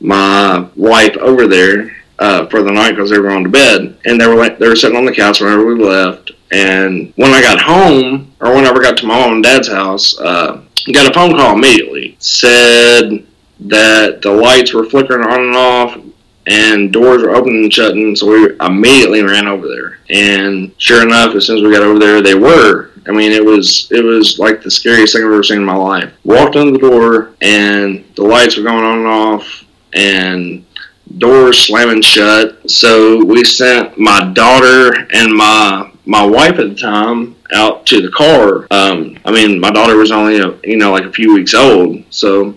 [0.00, 4.20] my wife over there uh, for the night because they were going to bed, and
[4.20, 6.32] they were like, they were sitting on the couch whenever we left.
[6.52, 10.18] And when I got home, or whenever I got to my mom and dad's house,
[10.20, 10.62] uh,
[10.92, 12.16] got a phone call immediately.
[12.18, 13.26] Said
[13.60, 15.98] that the lights were flickering on and off,
[16.46, 18.14] and doors were opening and shutting.
[18.14, 19.98] So we immediately ran over there.
[20.10, 22.90] And sure enough, as soon as we got over there, they were.
[23.08, 25.76] I mean, it was it was like the scariest thing I've ever seen in my
[25.76, 26.12] life.
[26.24, 30.65] Walked in the door, and the lights were going on and off, and
[31.18, 32.70] doors slamming shut.
[32.70, 38.10] So we sent my daughter and my my wife at the time out to the
[38.10, 38.66] car.
[38.70, 42.04] Um, I mean, my daughter was only a, you know like a few weeks old,
[42.10, 42.56] so.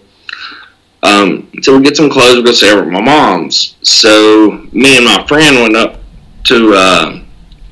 [1.01, 3.77] Um, so we get some clothes, we go stay over at my mom's.
[3.83, 6.01] So me and my friend went up
[6.45, 7.23] to uh,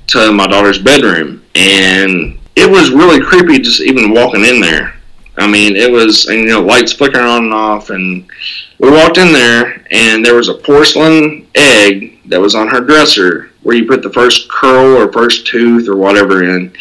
[0.08, 4.97] to my daughter's bedroom, and it was really creepy just even walking in there.
[5.38, 8.30] I mean, it was and, you know lights flickering on and off, and
[8.80, 13.52] we walked in there, and there was a porcelain egg that was on her dresser
[13.62, 16.74] where you put the first curl or first tooth or whatever in.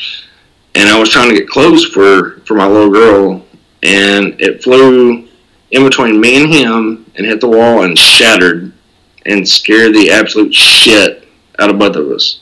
[0.75, 3.45] And I was trying to get clothes for for my little girl,
[3.83, 5.29] and it flew
[5.71, 8.73] in between me and him and hit the wall and shattered
[9.27, 11.29] and scared the absolute shit
[11.59, 12.41] out of both of us.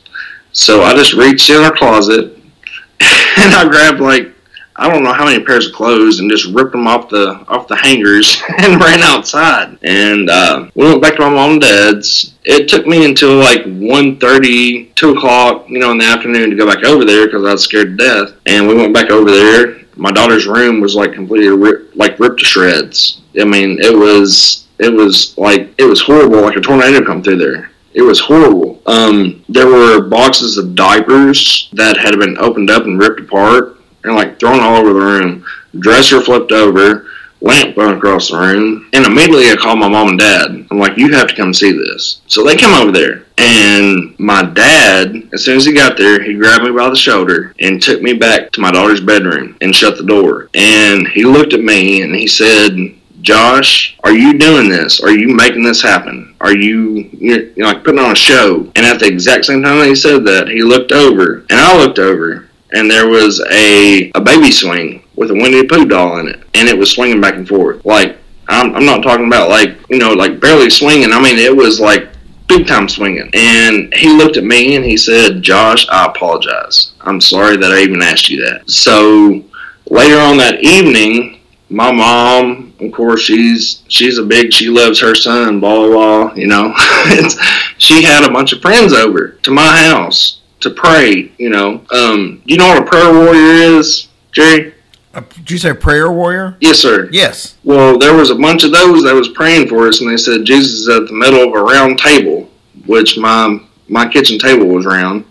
[0.52, 2.36] So I just reached in our closet
[3.00, 4.33] and I grabbed like
[4.76, 7.68] I don't know how many pairs of clothes and just ripped them off the off
[7.68, 9.78] the hangers and ran outside.
[9.82, 12.34] And uh, we went back to my mom and dad's.
[12.44, 16.66] It took me until like 1.30, 2 o'clock, you know, in the afternoon to go
[16.66, 18.36] back over there because I was scared to death.
[18.46, 19.80] And we went back over there.
[19.96, 23.22] My daughter's room was like completely ripped, like ripped to shreds.
[23.40, 27.38] I mean, it was it was like it was horrible, like a tornado come through
[27.38, 27.70] there.
[27.92, 28.82] It was horrible.
[28.86, 33.73] Um, there were boxes of diapers that had been opened up and ripped apart
[34.04, 35.44] and like thrown all over the room.
[35.78, 37.06] Dresser flipped over,
[37.40, 40.66] lamp went across the room, and immediately I called my mom and dad.
[40.70, 42.20] I'm like, you have to come see this.
[42.26, 46.34] So they come over there, and my dad, as soon as he got there, he
[46.34, 49.98] grabbed me by the shoulder and took me back to my daughter's bedroom and shut
[49.98, 50.48] the door.
[50.54, 52.94] And he looked at me and he said,
[53.24, 55.00] Josh, are you doing this?
[55.00, 56.36] Are you making this happen?
[56.42, 58.70] Are you, you're, you're like putting on a show?
[58.76, 61.76] And at the exact same time that he said that, he looked over, and I
[61.78, 62.43] looked over,
[62.74, 66.42] and there was a, a baby swing with a Winnie the Pooh doll in it,
[66.54, 67.84] and it was swinging back and forth.
[67.84, 68.18] Like,
[68.48, 71.12] I'm, I'm not talking about like, you know, like barely swinging.
[71.12, 72.08] I mean, it was like
[72.48, 73.30] big time swinging.
[73.32, 76.92] And he looked at me and he said, Josh, I apologize.
[77.00, 78.68] I'm sorry that I even asked you that.
[78.68, 79.44] So
[79.86, 84.52] later on that evening, my mom, of course, she's she's a big.
[84.52, 85.60] She loves her son.
[85.60, 85.88] Blah blah.
[85.88, 86.74] blah you know,
[87.78, 91.32] she had a bunch of friends over to my house to pray.
[91.38, 94.74] You know, um, you know what a prayer warrior is, Jerry?
[95.14, 96.56] Uh, did you say prayer warrior?
[96.60, 97.08] Yes, sir.
[97.12, 97.56] Yes.
[97.62, 100.44] Well, there was a bunch of those that was praying for us, and they said
[100.44, 102.50] Jesus is at the middle of a round table,
[102.86, 105.24] which my my kitchen table was round.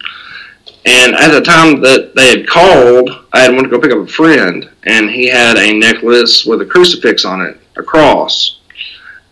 [0.86, 4.00] And at the time that they had called, I had went to go pick up
[4.00, 8.60] a friend, and he had a necklace with a crucifix on it, a cross.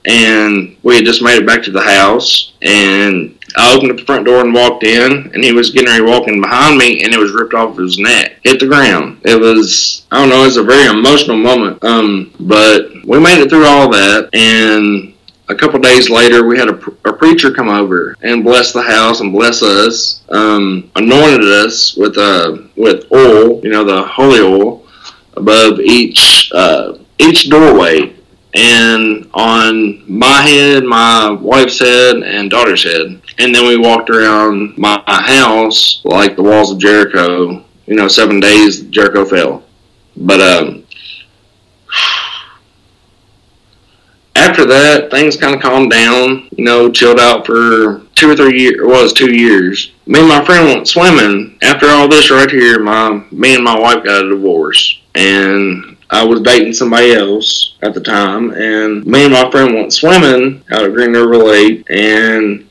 [0.05, 4.25] And we had just made it back to the house, and I opened the front
[4.25, 7.31] door and walked in, and he was getting ready walking behind me, and it was
[7.31, 9.21] ripped off his neck, hit the ground.
[9.23, 11.83] It was, I don't know, it was a very emotional moment.
[11.83, 15.13] Um, but we made it through all that, and
[15.51, 16.75] a couple days later, we had a,
[17.05, 22.17] a, preacher come over and bless the house and bless us, um, anointed us with
[22.17, 24.87] uh, with oil, you know, the holy oil
[25.35, 28.15] above each uh, each doorway,
[28.53, 33.21] and on my head, my wife's head, and daughter's head.
[33.39, 37.63] And then we walked around my house like the walls of Jericho.
[37.85, 39.63] You know, seven days Jericho fell.
[40.17, 40.85] But um,
[44.35, 46.49] after that, things kind of calmed down.
[46.57, 48.79] You know, chilled out for two or three years.
[48.81, 49.93] Well, it was two years.
[50.07, 51.57] Me and my friend went swimming.
[51.61, 56.23] After all this right here, my me and my wife got a divorce, and I
[56.23, 58.51] was dating somebody else at the time.
[58.51, 62.67] And me and my friend went swimming out at Green River Lake, and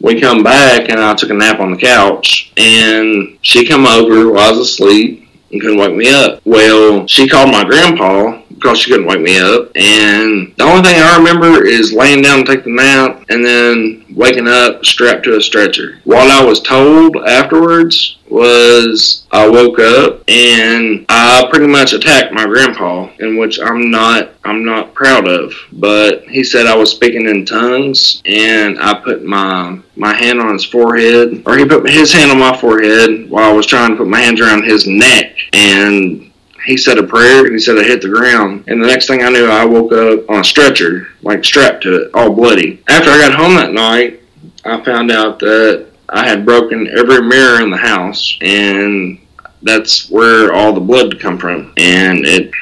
[0.00, 4.30] we come back, and I took a nap on the couch, and she come over
[4.30, 6.40] while I was asleep and couldn't wake me up.
[6.44, 9.70] Well, she called my grandpa, because she couldn't wake me up.
[9.74, 14.01] And the only thing I remember is laying down to take the nap and then
[14.14, 16.00] waking up strapped to a stretcher.
[16.04, 22.46] What I was told afterwards was I woke up and I pretty much attacked my
[22.46, 25.54] grandpa, in which I'm not I'm not proud of.
[25.72, 30.52] But he said I was speaking in tongues, and I put my my hand on
[30.52, 33.96] his forehead, or he put his hand on my forehead while I was trying to
[33.96, 36.31] put my hands around his neck, and
[36.64, 38.64] he said a prayer and he said I hit the ground.
[38.66, 42.02] And the next thing I knew, I woke up on a stretcher, like strapped to
[42.02, 42.82] it, all bloody.
[42.88, 44.20] After I got home that night,
[44.64, 49.18] I found out that I had broken every mirror in the house, and
[49.62, 51.72] that's where all the blood come from.
[51.76, 52.52] And it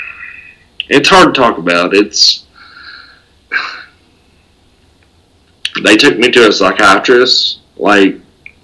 [0.88, 1.94] it's hard to talk about.
[1.94, 2.46] It's
[5.82, 8.16] they took me to a psychiatrist, like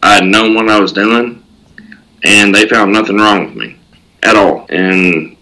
[0.03, 1.45] I had known what I was doing,
[2.25, 3.77] and they found nothing wrong with me
[4.27, 4.67] at all.
[4.69, 5.37] And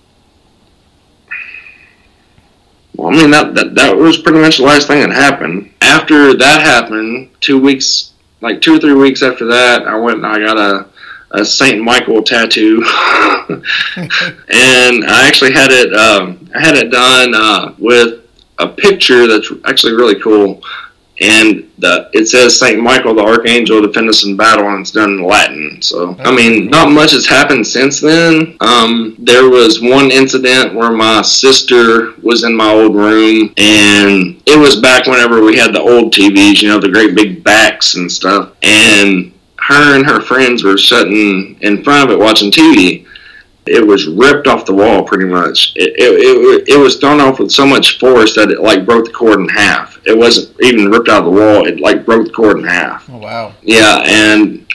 [2.95, 5.73] well, I mean that, that that was pretty much the last thing that happened.
[5.81, 10.27] After that happened, two weeks, like two or three weeks after that, I went and
[10.27, 10.89] I got a
[11.33, 12.77] a Saint Michael tattoo,
[13.97, 15.93] and I actually had it.
[15.93, 18.21] Um, I had it done uh, with
[18.59, 20.63] a picture that's actually really cool
[21.21, 25.11] and the, it says Saint Michael the Archangel defend us in battle, and it's done
[25.11, 25.81] in Latin.
[25.81, 28.57] So I mean, not much has happened since then.
[28.61, 34.59] Um, there was one incident where my sister was in my old room, and it
[34.59, 38.11] was back whenever we had the old TVs, you know, the great big backs and
[38.11, 43.07] stuff, and her and her friends were sitting in front of it watching TV
[43.67, 45.73] it was ripped off the wall pretty much.
[45.77, 49.07] It, it, it, it, was thrown off with so much force that it like broke
[49.07, 49.99] the cord in half.
[50.05, 51.67] It wasn't even ripped out of the wall.
[51.67, 53.09] It like broke the cord in half.
[53.09, 53.55] Oh wow!
[53.63, 54.67] Yeah, and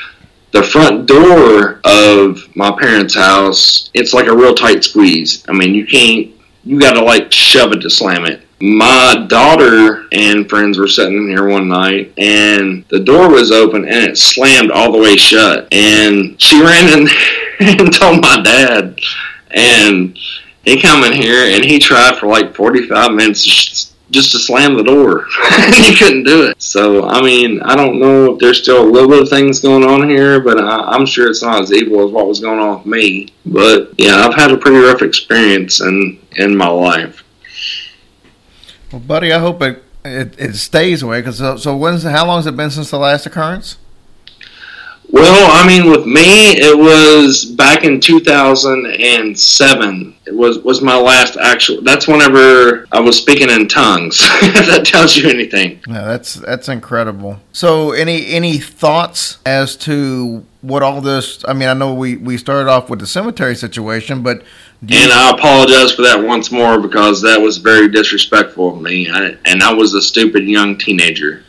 [0.51, 5.45] the front door of my parents' house, it's like a real tight squeeze.
[5.47, 6.31] I mean, you can't.
[6.63, 8.41] You got to like shove it to slam it.
[8.61, 13.85] My daughter and friends were sitting in here one night, and the door was open
[13.85, 15.67] and it slammed all the way shut.
[15.71, 17.07] And she ran in.
[17.59, 18.99] and told my dad.
[19.51, 20.17] And
[20.63, 24.83] he come in here and he tried for like 45 minutes just to slam the
[24.83, 25.25] door.
[25.75, 26.61] he couldn't do it.
[26.61, 29.83] So, I mean, I don't know if there's still a little bit of things going
[29.83, 32.77] on here, but I, am sure it's not as evil as what was going on
[32.77, 33.29] with me.
[33.45, 37.23] But yeah, I've had a pretty rough experience in, in my life.
[38.91, 41.21] Well, buddy, I hope it it, it stays away.
[41.21, 43.77] Cause so, so when's how long has it been since the last occurrence?
[45.11, 50.15] Well, I mean, with me, it was back in 2007.
[50.25, 51.81] It was was my last actual.
[51.81, 54.19] That's whenever I was speaking in tongues.
[54.21, 55.81] if that tells you anything.
[55.87, 57.39] Yeah, that's that's incredible.
[57.53, 61.43] So, any any thoughts as to what all this?
[61.47, 64.43] I mean, I know we we started off with the cemetery situation, but
[64.81, 69.35] and I apologize for that once more because that was very disrespectful of me, I,
[69.45, 71.43] and I was a stupid young teenager.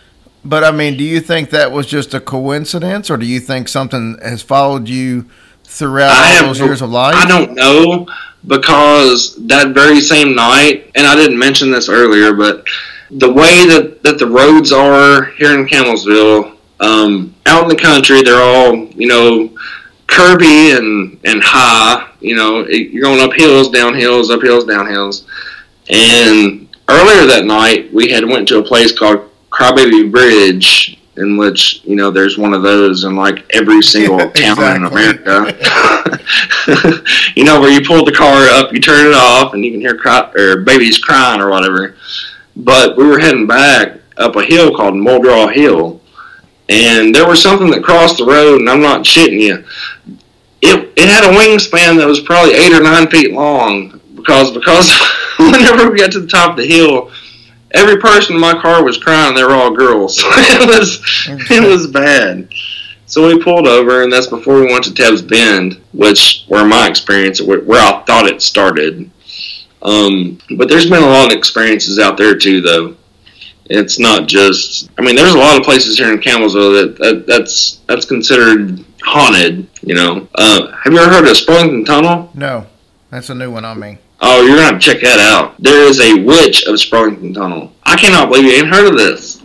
[0.44, 3.68] But I mean, do you think that was just a coincidence, or do you think
[3.68, 5.26] something has followed you
[5.64, 7.14] throughout I all those years of life?
[7.14, 8.06] I don't know
[8.46, 12.66] because that very same night, and I didn't mention this earlier, but
[13.10, 18.22] the way that, that the roads are here in Campbellsville, um, out in the country,
[18.22, 19.48] they're all you know
[20.06, 22.08] curvy and and high.
[22.20, 25.26] You know, you're going up hills, down hills, up hills, down hills,
[25.90, 31.82] and earlier that night we had went to a place called Crybaby Bridge, in which
[31.84, 35.56] you know there's one of those in like every single town in America.
[37.36, 39.80] you know where you pull the car up, you turn it off, and you can
[39.80, 41.96] hear cry, or babies crying or whatever.
[42.56, 46.00] But we were heading back up a hill called Muldraugh Hill,
[46.68, 49.64] and there was something that crossed the road, and I'm not shitting you.
[50.62, 54.92] It it had a wingspan that was probably eight or nine feet long because because
[55.38, 57.10] whenever we got to the top of the hill
[57.72, 59.34] every person in my car was crying.
[59.34, 60.18] They were all girls.
[60.24, 61.00] it was
[61.50, 62.48] it was bad.
[63.06, 66.86] So we pulled over, and that's before we went to Tebbs Bend, which where my
[66.86, 69.10] experience where I thought it started.
[69.82, 72.96] Um, but there's been a lot of experiences out there too, though.
[73.64, 74.90] It's not just.
[74.98, 78.84] I mean, there's a lot of places here in Campbellsville that, that that's that's considered
[79.02, 79.68] haunted.
[79.82, 82.30] You know, uh, have you ever heard of Spurlington Tunnel?
[82.34, 82.66] No,
[83.10, 83.98] that's a new one on me.
[84.22, 85.54] Oh, you're gonna have to check that out.
[85.58, 87.72] There is a witch of Spurlington Tunnel.
[87.84, 89.40] I cannot believe you ain't heard of this.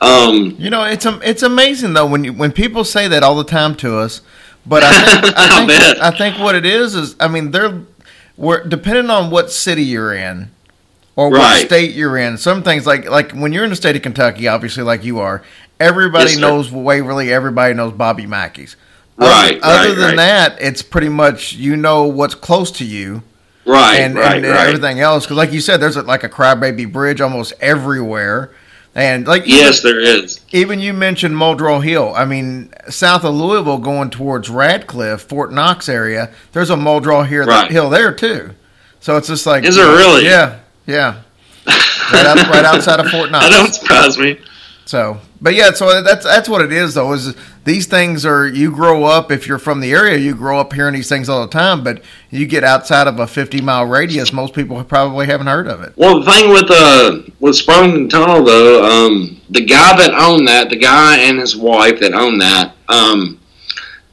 [0.00, 3.44] Um, you know, it's it's amazing though when you, when people say that all the
[3.44, 4.22] time to us.
[4.66, 7.82] But I think I, think, I think what it is is I mean they're
[8.36, 10.50] we're depending on what city you're in
[11.14, 11.66] or what right.
[11.66, 12.36] state you're in.
[12.36, 15.44] Some things like like when you're in the state of Kentucky, obviously like you are,
[15.78, 18.76] everybody yes, knows Waverly, everybody knows Bobby Mackey's.
[19.16, 19.58] Right.
[19.62, 20.16] Other, other than right.
[20.16, 23.22] that, it's pretty much you know what's close to you
[23.66, 24.68] Right, and, right, and right.
[24.68, 25.24] everything else.
[25.24, 28.52] Because, like you said, there's a, like a crybaby bridge almost everywhere,
[28.94, 30.40] and like Yes, there is.
[30.52, 32.12] even you mentioned Muldraugh Hill.
[32.16, 37.44] I mean, south of Louisville, going towards Radcliff, Fort Knox area, there's a Muldrow here,
[37.44, 37.70] Right.
[37.70, 38.50] hill there too.
[39.00, 40.24] So it's just like, Is there really?
[40.24, 41.22] Yeah, yeah.
[41.66, 43.44] right, out, right outside of Fort Knox.
[43.44, 44.38] That don't surprise me.
[44.84, 47.12] So, but yeah, so that's that's what it is though.
[47.12, 47.34] Is
[47.64, 50.94] these things are you grow up if you're from the area, you grow up hearing
[50.94, 51.84] these things all the time.
[51.84, 55.82] But you get outside of a 50 mile radius, most people probably haven't heard of
[55.82, 55.92] it.
[55.96, 60.70] Well, the thing with uh with Sprung Tunnel though, um, the guy that owned that,
[60.70, 63.40] the guy and his wife that owned that, um,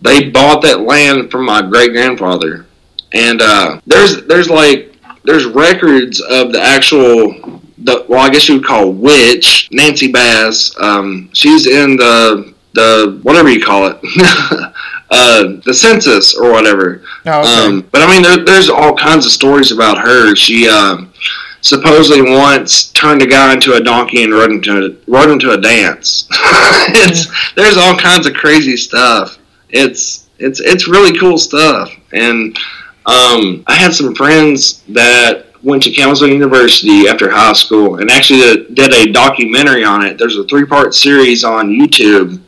[0.02, 2.66] they bought that land from my great grandfather,
[3.14, 4.94] and uh, there's there's like
[5.24, 10.76] there's records of the actual the well I guess you would call witch Nancy Bass.
[10.80, 14.00] Um, she's in the the whatever you call it.
[15.16, 17.04] Uh, the census or whatever.
[17.28, 17.68] Oh, okay.
[17.68, 20.36] Um, but I mean, there, there's all kinds of stories about her.
[20.36, 21.14] She um,
[21.62, 25.38] supposedly once turned a guy into a donkey and rode him to a, rode him
[25.40, 26.28] to a dance.
[26.32, 29.38] it's there's all kinds of crazy stuff.
[29.70, 31.92] It's it's it's really cool stuff.
[32.12, 32.58] And
[33.06, 38.40] um, I had some friends that went to Kalamazoo University after high school and actually
[38.40, 40.18] did, did a documentary on it.
[40.18, 42.42] There's a three part series on YouTube,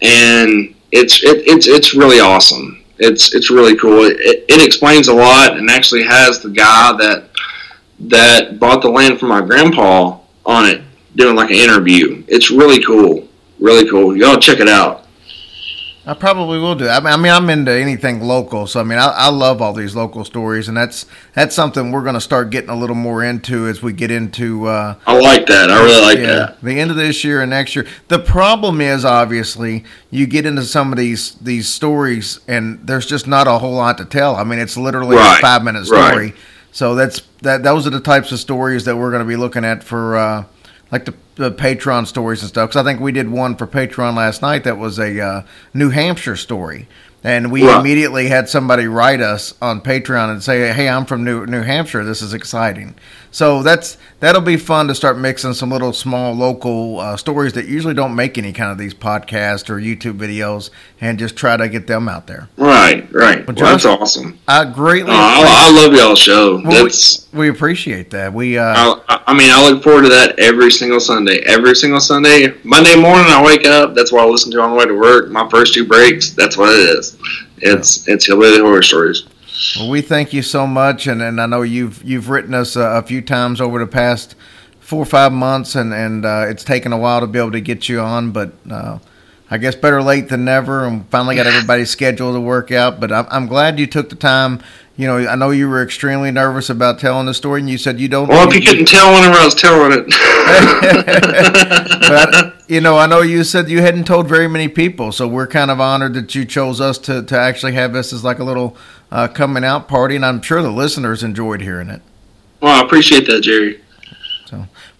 [0.00, 2.82] and it's it, it's it's really awesome.
[2.98, 4.04] It's it's really cool.
[4.04, 7.28] It, it, it explains a lot and actually has the guy that
[8.00, 10.82] that bought the land from my grandpa on it
[11.16, 12.24] doing like an interview.
[12.28, 13.28] It's really cool,
[13.58, 14.16] really cool.
[14.16, 15.07] Y'all check it out.
[16.08, 16.88] I probably will do.
[16.88, 19.74] I mean, I mean, I'm into anything local, so I mean, I, I love all
[19.74, 21.04] these local stories, and that's
[21.34, 24.64] that's something we're going to start getting a little more into as we get into.
[24.68, 25.70] Uh, I like that.
[25.70, 26.62] I really like that.
[26.62, 27.86] the end of this year and next year.
[28.08, 33.26] The problem is obviously you get into some of these these stories, and there's just
[33.26, 34.34] not a whole lot to tell.
[34.34, 36.08] I mean, it's literally a five minute right.
[36.08, 36.34] story.
[36.72, 37.62] So that's that.
[37.62, 40.16] Those are the types of stories that we're going to be looking at for.
[40.16, 40.44] Uh,
[40.90, 44.16] like the, the Patreon stories and stuff, because I think we did one for Patreon
[44.16, 45.42] last night that was a uh,
[45.74, 46.88] New Hampshire story,
[47.22, 47.80] and we Right.
[47.80, 52.04] immediately had somebody write us on Patreon and say, "Hey, I'm from New New Hampshire.
[52.04, 52.94] This is exciting."
[53.30, 57.66] So that's that'll be fun to start mixing some little small local uh, stories that
[57.66, 60.70] usually don't make any kind of these podcasts or YouTube videos,
[61.00, 62.48] and just try to get them out there.
[62.56, 63.46] Right, right.
[63.46, 64.38] Well, Josh- that's awesome.
[64.48, 66.54] I greatly, Oh, I, I love y'all's show.
[66.62, 68.32] Well, we- That's we, appreciate that.
[68.32, 68.64] We uh,
[69.08, 71.40] I, I mean, I look forward to that every single Sunday.
[71.44, 73.94] Every single Sunday, Monday morning, I wake up.
[73.94, 75.28] That's what I listen to on the way to work.
[75.30, 76.30] My first two breaks.
[76.30, 77.16] That's what it is.
[77.58, 79.26] It's it's hillbilly horror stories.
[79.76, 82.82] Well, we thank you so much, and, and I know you've you've written us a,
[82.82, 84.36] a few times over the past
[84.78, 87.60] four or five months, and and uh, it's taken a while to be able to
[87.60, 88.98] get you on, but uh,
[89.50, 93.00] I guess better late than never, and finally got everybody's schedule to work out.
[93.00, 94.60] But I'm, I'm glad you took the time.
[94.96, 97.98] You know, I know you were extremely nervous about telling the story, and you said
[98.00, 98.28] you don't.
[98.28, 100.06] Well, if you couldn't tell whenever I was telling it,
[102.08, 105.46] but, you know, I know you said you hadn't told very many people, so we're
[105.46, 108.44] kind of honored that you chose us to, to actually have this as like a
[108.44, 108.76] little
[109.10, 112.02] uh, coming out party, and I'm sure the listeners enjoyed hearing it.
[112.60, 113.80] well, I appreciate that, Jerry.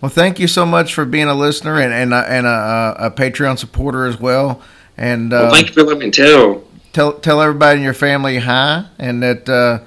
[0.01, 3.11] Well, thank you so much for being a listener and and, a, and a, a
[3.11, 4.63] Patreon supporter as well.
[4.97, 6.65] And uh, Well, thank you for letting me tell.
[6.93, 9.81] tell tell everybody in your family hi, and that uh,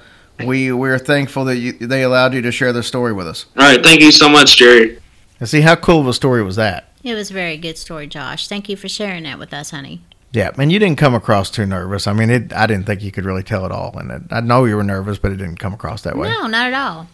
[0.44, 3.46] we we're thankful that you, they allowed you to share the story with us.
[3.56, 4.98] All right, thank you so much, Jerry.
[5.40, 6.90] And see how cool of a story was that?
[7.02, 8.46] It was a very good story, Josh.
[8.48, 10.02] Thank you for sharing that with us, honey.
[10.32, 12.06] Yeah, and you didn't come across too nervous.
[12.06, 14.40] I mean, it, I didn't think you could really tell at all, and it, I
[14.40, 16.30] know you were nervous, but it didn't come across that way.
[16.30, 17.08] No, not at all.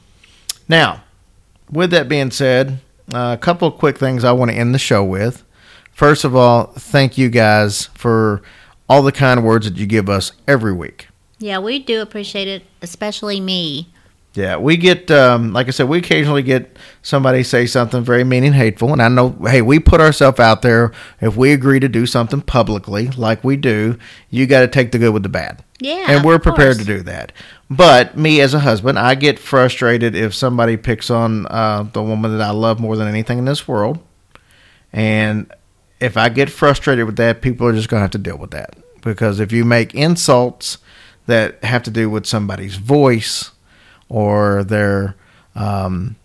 [0.69, 1.03] Now,
[1.71, 2.81] with that being said,
[3.13, 5.45] uh, a couple of quick things I want to end the show with.
[5.93, 8.43] First of all, thank you guys for
[8.89, 11.09] all the kind words that you give us every week.
[11.39, 13.89] Yeah, we do appreciate it, especially me.
[14.35, 18.45] Yeah, we get, um, like I said, we occasionally get somebody say something very mean
[18.45, 18.93] and hateful.
[18.93, 20.93] And I know, hey, we put ourselves out there.
[21.21, 23.99] If we agree to do something publicly, like we do,
[24.31, 25.65] you got to take the good with the bad.
[25.81, 26.87] Yeah, and we're prepared course.
[26.87, 27.33] to do that.
[27.71, 32.37] But me as a husband, I get frustrated if somebody picks on uh, the woman
[32.37, 33.99] that I love more than anything in this world.
[34.93, 35.53] And
[36.01, 38.53] if I get frustrated with that, people are just going to have to deal with
[38.53, 38.75] that.
[39.03, 40.79] Because if you make insults
[41.27, 43.51] that have to do with somebody's voice
[44.09, 45.15] or their
[45.55, 46.17] um,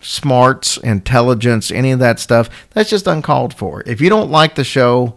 [0.00, 3.84] smarts, intelligence, any of that stuff, that's just uncalled for.
[3.86, 5.16] If you don't like the show,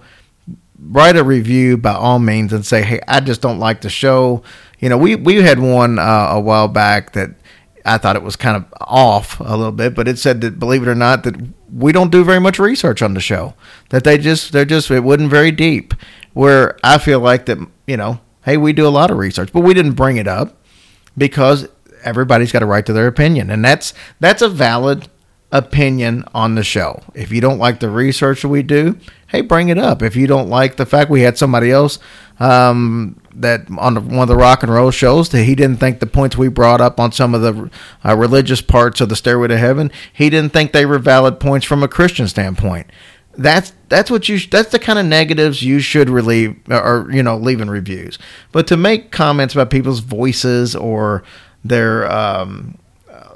[0.80, 4.43] write a review by all means and say, "Hey, I just don't like the show."
[4.80, 7.32] You know, we we had one uh, a while back that
[7.86, 10.84] I thought it was kind of off a little bit, but it said that believe
[10.84, 11.36] it or not that
[11.72, 13.54] we don't do very much research on the show.
[13.90, 15.94] That they just they're just it wasn't very deep.
[16.34, 17.58] Where I feel like that
[17.88, 20.58] you know, hey, we do a lot of research, but we didn't bring it up
[21.18, 21.68] because
[22.04, 25.10] everybody's got a right to their opinion, and that's that's a valid
[25.52, 27.02] opinion on the show.
[27.16, 30.02] If you don't like the research that we do, hey, bring it up.
[30.02, 32.00] If you don't like the fact we had somebody else
[32.40, 36.08] um, that on one of the rock and roll shows that he didn't think the
[36.08, 37.72] points we brought up on some of the
[38.06, 41.66] uh, religious parts of the Stairway to Heaven, he didn't think they were valid points
[41.66, 42.88] from a Christian standpoint.
[43.38, 47.38] That's that's what you that's the kind of negatives you should relieve or you know
[47.38, 48.20] leave in reviews.
[48.52, 51.24] But to make comments about people's voices or
[51.64, 52.78] their um,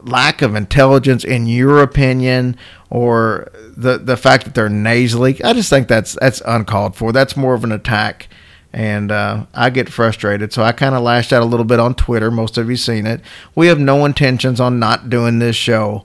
[0.04, 2.58] lack of intelligence in your opinion
[2.90, 7.38] or the the fact that they're nasally i just think that's that's uncalled for that's
[7.38, 8.28] more of an attack
[8.74, 10.52] and uh, i get frustrated.
[10.52, 12.32] So i kind of lashed out a little bit on twitter.
[12.32, 13.22] Most of you seen it.
[13.56, 16.04] We have no intentions on not doing this show.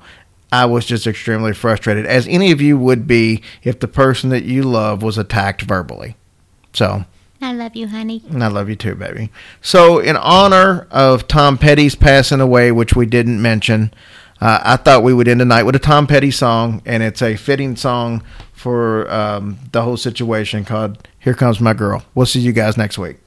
[0.53, 4.45] I was just extremely frustrated as any of you would be if the person that
[4.45, 6.17] you love was attacked verbally.
[6.73, 7.05] So
[7.41, 8.23] I love you, honey.
[8.31, 9.31] and I love you too, baby.
[9.61, 13.95] So, in honor of Tom Petty's passing away, which we didn't mention,
[14.41, 17.23] uh, I thought we would end the night with a Tom Petty song, and it's
[17.23, 18.23] a fitting song
[18.53, 22.05] for um, the whole situation called Here Comes My Girl.
[22.15, 23.19] We'll see you guys next week.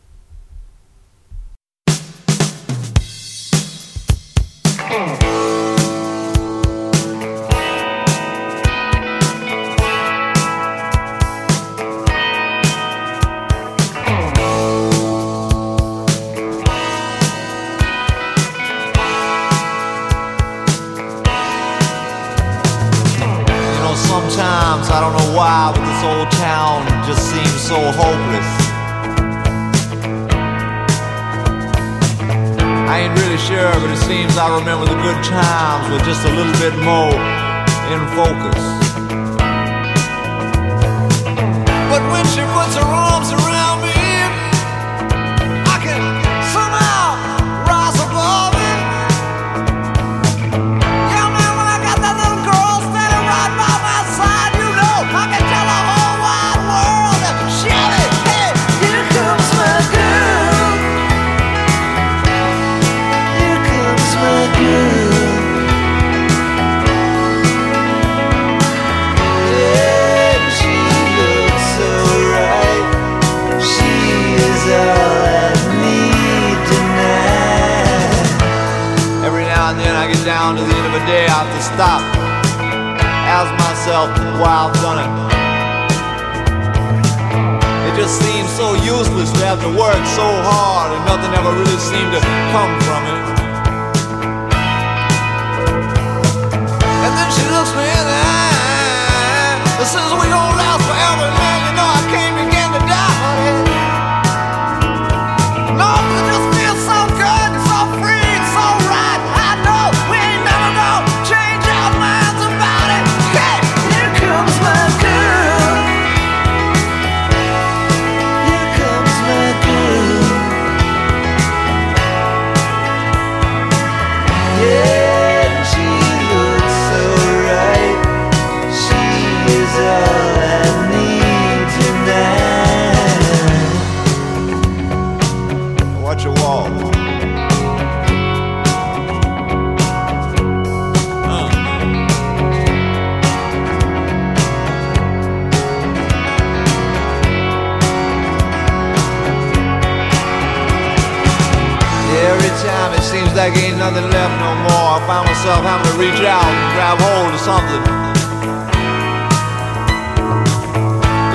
[153.91, 157.41] Nothing left no more, I find myself having to reach out and grab hold of
[157.43, 157.83] something.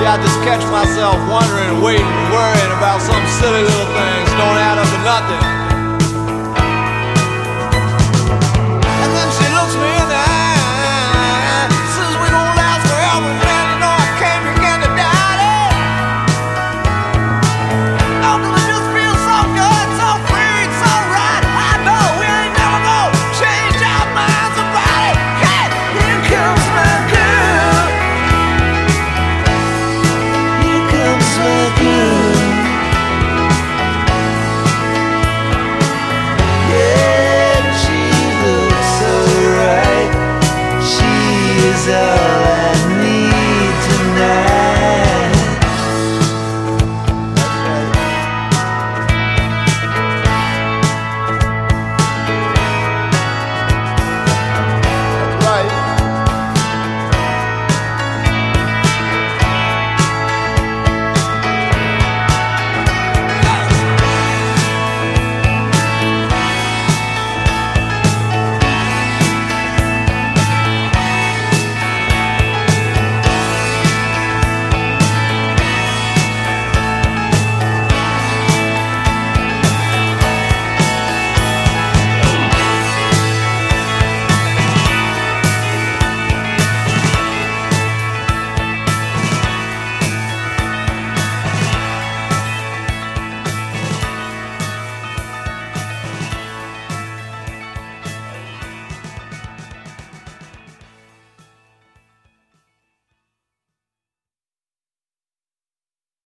[0.01, 4.77] Yeah, I just catch myself wondering, waiting, worrying about some silly little things don't add
[4.81, 5.56] up to nothing.